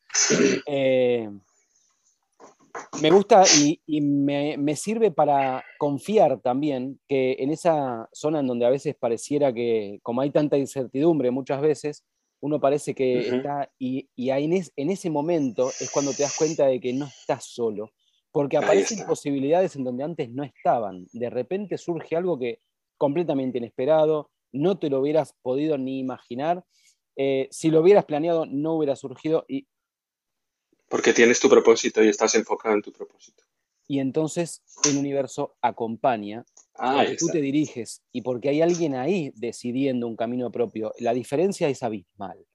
[3.01, 3.43] me gusta
[3.88, 9.53] y, me, sirve para confiar también que en esa zona en donde a veces pareciera
[9.53, 12.03] que, como hay tanta incertidumbre muchas veces,
[12.41, 16.93] uno parece que está, y, en, ese momento es cuando te das cuenta de que
[16.93, 17.91] no estás solo,
[18.32, 21.07] porque aparecen posibilidades en donde antes no estaban.
[21.11, 22.59] De repente surge algo que
[22.97, 26.63] completamente inesperado, no te lo hubieras podido ni imaginar.
[27.15, 29.45] Eh, si lo hubieras planeado, no hubiera surgido.
[29.47, 29.67] Y,
[30.90, 33.44] Porque tienes tu propósito y estás enfocado en tu propósito.
[33.88, 36.46] y entonces el universo acompaña
[36.82, 40.94] Ah, tú te diriges y porque hay alguien ahí decidiendo un camino propio.
[41.00, 42.46] La diferencia es abismal.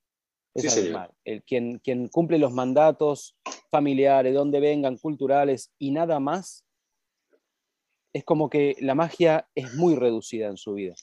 [0.55, 1.11] Es Sí, abismal.
[1.25, 3.37] El, quien, quien cumple los mandatos
[3.71, 6.65] familiares, donde vengan, culturales y nada más,
[8.15, 10.95] es como que la magia es muy reducida en su vida.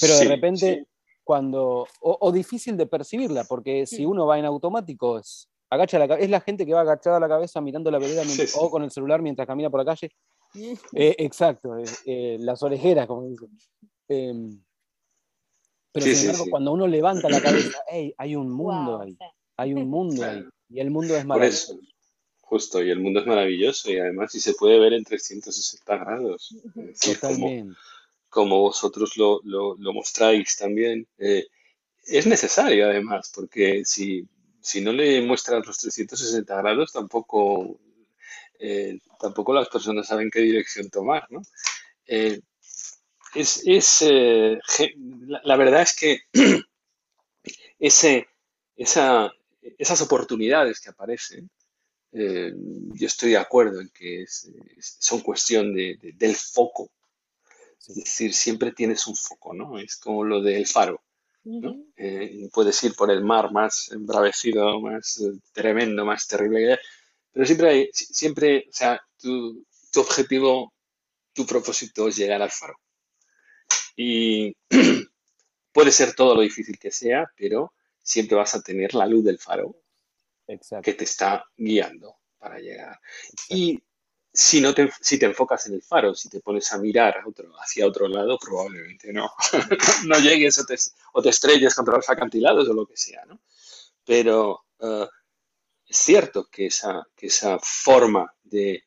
[0.00, 0.86] Pero de repente, sí.
[1.24, 1.88] cuando.
[2.00, 6.28] O, o difícil de percibirla, porque si uno va en automático, es, agacha la, es
[6.28, 8.52] la gente que va agachada la cabeza mirando la Sí, sí.
[8.58, 10.10] o con el celular mientras camina por la calle.
[10.94, 13.48] Eh, exacto, eh, eh, las orejeras, como dicen.
[14.08, 14.62] Em,
[15.92, 16.50] pero Sí, sin embargo, sí.
[16.50, 19.16] cuando uno levanta la cabeza, "Ey, hay un mundo Wow, ahí,
[19.56, 21.72] hay un mundo ahí, y el mundo es Por maravilloso.
[21.74, 21.80] eso,
[22.42, 26.54] justo, y el mundo es maravilloso y además si se puede ver en 360 grados,
[26.74, 27.78] decir, como, Totalmente.
[28.28, 31.06] como vosotros lo, lo- lo mostráis también.
[31.16, 31.46] Eh,
[32.04, 34.26] es necesario además, porque si,
[34.62, 37.78] si no le muestras los 360 grados, tampoco,
[38.58, 41.42] eh, tampoco las personas saben qué dirección tomar, ¿no?
[42.06, 42.40] Eh,
[43.34, 44.58] es, es, eh,
[45.26, 46.20] la, la verdad es que
[47.78, 48.26] ese,
[48.76, 49.30] esa,
[49.78, 51.50] esas oportunidades que aparecen,
[52.94, 56.90] yo estoy de acuerdo en que es- es- son cuestión de- de- del foco.
[57.88, 59.78] Es decir, siempre tienes un foco, ¿no?
[59.78, 61.02] Es como lo del faro,
[61.44, 61.76] ¿no?
[61.96, 66.78] Eh, puedes ir por el mar más embravecido, más eh, tremendo, más terrible,
[67.32, 70.72] pero siempre hay, si- siempre, o sea, tu, tu objetivo,
[71.34, 72.74] tu propósito es llegar al faro.
[73.96, 74.54] Y
[75.72, 79.38] puede ser todo lo difícil que sea, pero siempre vas a tener la luz del
[79.38, 79.76] faro
[80.46, 82.98] Exacto, que te está guiando para llegar.
[83.32, 83.72] exacto.
[83.72, 83.82] Y
[84.32, 87.22] si no te, si te enfocas en el faro, si te pones a mirar
[87.60, 89.30] hacia otro lado, probablemente no,
[90.06, 90.76] no llegues o te,
[91.12, 93.40] o te estrelles contra los acantilados o lo que sea, ¿no?
[94.04, 95.06] Pero eh,
[95.86, 98.84] es cierto que esa, que esa forma de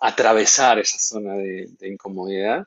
[0.00, 2.66] atravesar esa zona de, incomodidad,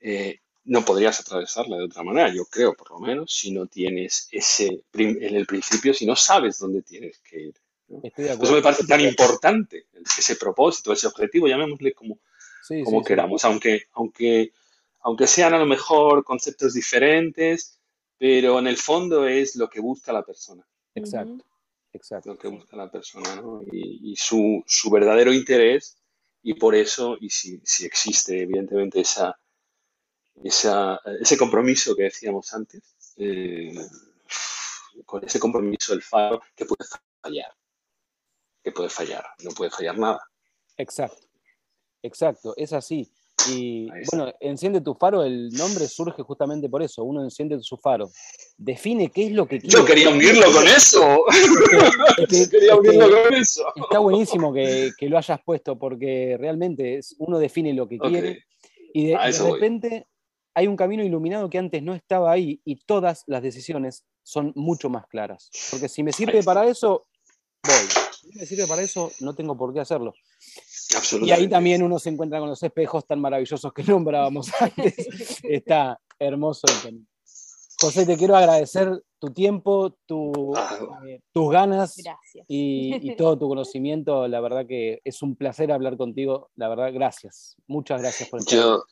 [0.00, 4.28] eh, no podrías atravesarla de otra manera, yo creo, por lo menos, si no tienes
[4.30, 7.54] ese, en el principio, si no sabes dónde tienes que ir.
[7.88, 8.00] ¿No?
[8.02, 9.86] Estoy de Por eso me parece tan importante
[10.18, 12.18] ese propósito, ese objetivo, llamémosle como,
[12.62, 13.08] Sí, como sí, sí.
[13.08, 14.52] queramos, aunque, aunque,
[15.00, 17.78] aunque sean a lo mejor conceptos diferentes,
[18.18, 21.44] pero en el fondo es lo que busca la persona, Exacto,
[21.92, 22.30] exacto.
[22.30, 23.62] lo que busca la persona, ¿no?
[23.70, 25.96] Y, y su, su verdadero interés,
[26.42, 29.38] y por eso, y si, si existe evidentemente esa,
[30.42, 32.82] esa, ese compromiso que decíamos antes,
[33.16, 33.74] eh,
[35.04, 36.84] con ese compromiso del faro, que puede
[37.20, 37.52] fallar,
[38.66, 40.18] que puede fallar, no puede fallar nada.
[40.76, 41.24] Exacto,
[42.02, 43.08] exacto, es así.
[43.48, 48.10] Y bueno, enciende tu faro, el nombre surge justamente por eso, uno enciende su faro,
[48.56, 49.72] define qué es lo que quiere.
[49.72, 51.24] Yo quería unirlo con eso.
[52.18, 53.64] Es que- quería es que con eso.
[53.76, 58.44] está buenísimo que, que lo hayas puesto porque realmente es, uno define lo que quiere
[58.92, 59.52] y de, voy.
[59.52, 60.08] repente
[60.54, 64.88] hay un camino iluminado que antes no estaba ahí y todas las decisiones son mucho
[64.90, 65.50] más claras.
[65.70, 67.06] Porque si me sirve para eso,
[67.62, 68.05] voy.
[68.34, 70.14] No me sirve para eso, no tengo por qué hacerlo.
[71.22, 75.40] Y ahí también uno se encuentra con los espejos tan maravillosos que nombrábamos antes.
[75.42, 77.06] Está hermoso el.
[77.78, 81.00] José, te quiero agradecer tu tiempo, tu, Ah.
[81.06, 81.94] eh, tus ganas
[82.48, 84.26] y, y todo tu conocimiento.
[84.28, 86.48] La verdad que es un placer hablar contigo.
[86.56, 87.54] La verdad, gracias.
[87.66, 88.58] Muchas gracias por estar.
[88.58, 88.82] Yo,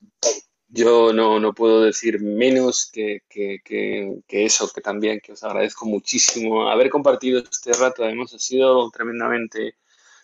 [0.69, 5.45] yo no, no puedo decir menos que, que, que, que eso, que también, que os
[5.45, 8.05] agradezco muchísimo haber compartido este rato.
[8.05, 9.77] Además, ha sido tremendamente,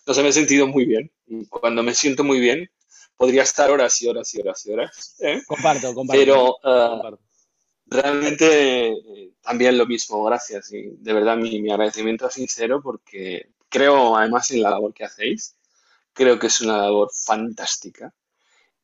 [0.05, 1.11] no sé, me he sentido muy bien.
[1.27, 2.69] Y cuando me siento muy bien,
[3.15, 5.15] podría estar horas y horas y horas y horas.
[5.21, 5.41] ¿eh?
[5.47, 6.19] Comparto, comparto.
[6.19, 7.19] Pero ah, comparto.
[7.85, 10.73] realmente eh, también lo mismo, gracias.
[10.73, 15.05] Y de verdad mi, mi agradecimiento es sincero porque creo además en la labor que
[15.05, 15.55] hacéis.
[16.13, 18.13] Creo que es una labor fantástica.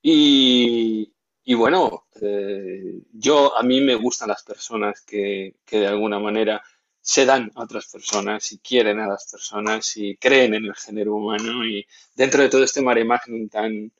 [0.01, 1.11] Y,
[1.49, 6.61] y bueno, eh, yo a mí me gustan las personas que, que de alguna manera
[6.99, 11.15] se dan a otras personas y quieren a las personas y creen en el género
[11.15, 11.65] humano.
[11.65, 13.93] Y dentro de todo este mare magnum tan,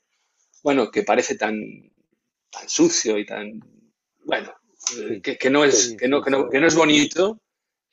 [0.62, 1.90] bueno, que parece tan,
[2.50, 3.62] tan sucio y tan,
[4.26, 4.54] bueno,
[4.98, 7.40] eh, que, que no es, que no, que no, que no es bonito,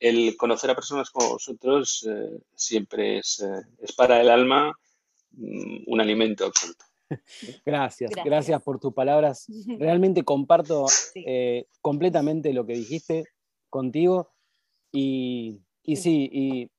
[0.01, 3.41] el conocer a personas como vosotros eh, siempre es,
[3.81, 4.77] es para el alma
[5.31, 6.84] mm, un alimento absoluto.
[7.67, 8.25] Gracias, Gracias.
[8.25, 9.47] gracias por tus palabras.
[9.79, 11.25] Realmente comparto Sí.
[11.27, 13.25] eh, completamente lo que dijiste
[13.71, 14.31] contigo.
[14.93, 16.71] Y, y sí, y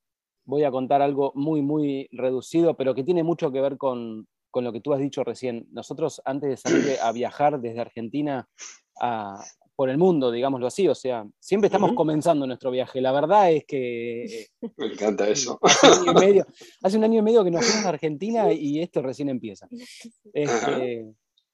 [0.46, 4.64] voy a contar algo muy, muy reducido, pero que tiene mucho que ver con, con
[4.64, 5.68] lo que tú has dicho recién.
[5.72, 8.48] Nosotros, antes de salir a viajar desde Argentina
[9.02, 9.44] a-
[9.76, 10.88] por el mundo, digámoslo así.
[10.88, 13.02] O sea, siempre estamos comenzando nuestro viaje.
[13.02, 14.48] La verdad es que...
[14.78, 15.60] Me encanta eso.
[15.62, 16.46] Hace un, año y medio,
[16.84, 19.68] hace un año y medio que nos fuimos a Argentina y esto recién empieza.
[20.34, 21.06] Este,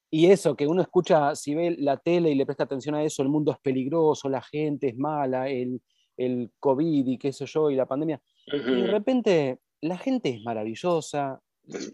[0.10, 3.22] y eso, que uno escucha, si ve la tele y le presta atención a eso,
[3.22, 5.82] el mundo es peligroso, la gente es mala, el,
[6.18, 8.22] el COVID y qué sé yo, y la pandemia.
[8.48, 11.40] Y de repente la gente es maravillosa,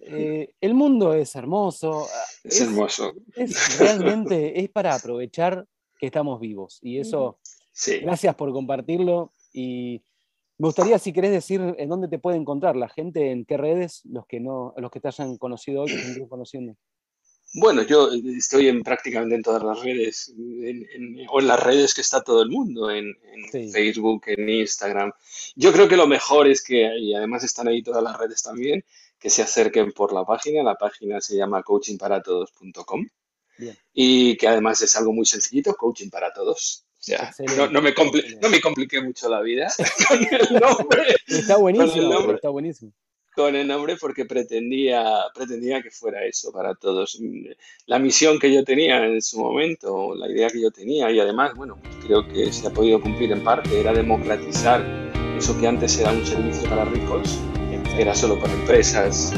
[0.01, 2.07] eh, el mundo es hermoso.
[2.43, 3.13] Es, hermoso.
[3.35, 5.65] Es, realmente es para aprovechar
[5.97, 6.79] que estamos vivos.
[6.81, 7.39] Y eso,
[8.01, 9.33] gracias por compartirlo.
[9.53, 10.01] Y
[10.57, 14.01] me gustaría, si querés decir en dónde te puede encontrar la gente, en qué redes,
[14.05, 16.75] los que no, los que te hayan conocido hoy, que te conociendo.
[17.53, 20.33] Bueno, yo estoy en prácticamente en todas las redes,
[21.29, 23.15] o en las redes que está todo el mundo, en,
[23.71, 25.11] Facebook, en Instagram.
[25.55, 28.83] Yo creo que lo mejor es que, y además están ahí todas las redes también,
[29.17, 30.61] que se acerquen por la página.
[30.61, 33.07] La página se llama coachingparatodos.com
[33.93, 36.85] y que además es algo muy sencillito, coaching para todos.
[36.99, 37.93] O sea, no, me
[38.41, 39.71] no me compliqué mucho la vida
[40.07, 41.15] con el nombre.
[41.27, 42.91] Está buenísimo, está buenísimo
[43.37, 47.21] con el nombre porque pretendía, pretendía que fuera eso para todos.
[47.85, 51.53] La misión que yo tenía en su momento, la idea que yo tenía, y además,
[51.55, 54.83] bueno, pues creo que se ha podido cumplir en parte, era democratizar
[55.37, 57.37] eso que antes era un servicio para ricos,
[57.95, 59.31] era solo para empresas.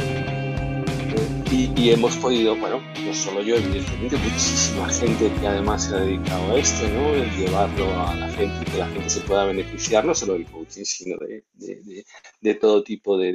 [1.51, 6.51] Y, hemos podido, bueno, no solo yo, evidentemente, muchísima gente que además se ha dedicado
[6.51, 7.15] a esto, ¿no?
[7.15, 10.83] El llevarlo a la gente, que la gente se pueda beneficiar, no solo del coaching,
[10.83, 12.05] sino de, de,
[12.39, 13.33] de todo tipo de,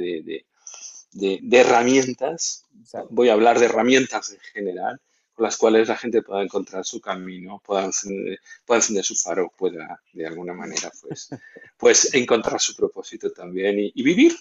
[1.11, 2.63] de, herramientas,
[3.09, 5.01] voy a hablar de herramientas en general,
[5.33, 9.51] con las cuales la gente pueda encontrar su camino, pueda encender, pueda encender su faro,
[9.57, 11.29] pueda de alguna manera pues,
[11.77, 14.33] pues encontrar su propósito también y, vivir,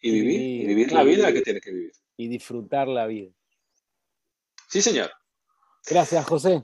[0.00, 1.92] y vivir, y vivir la vida que tiene que vivir.
[2.20, 3.32] Y disfrutar la vida.
[4.68, 5.10] Sí, señor.
[5.88, 6.62] Gracias, José.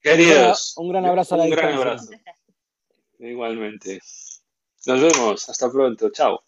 [0.00, 0.74] Queridos.
[0.76, 2.10] Un gran abrazo a la Un gran abrazo.
[3.18, 4.00] Igualmente.
[4.86, 5.48] Nos vemos.
[5.48, 6.10] Hasta pronto.
[6.10, 6.44] Chao.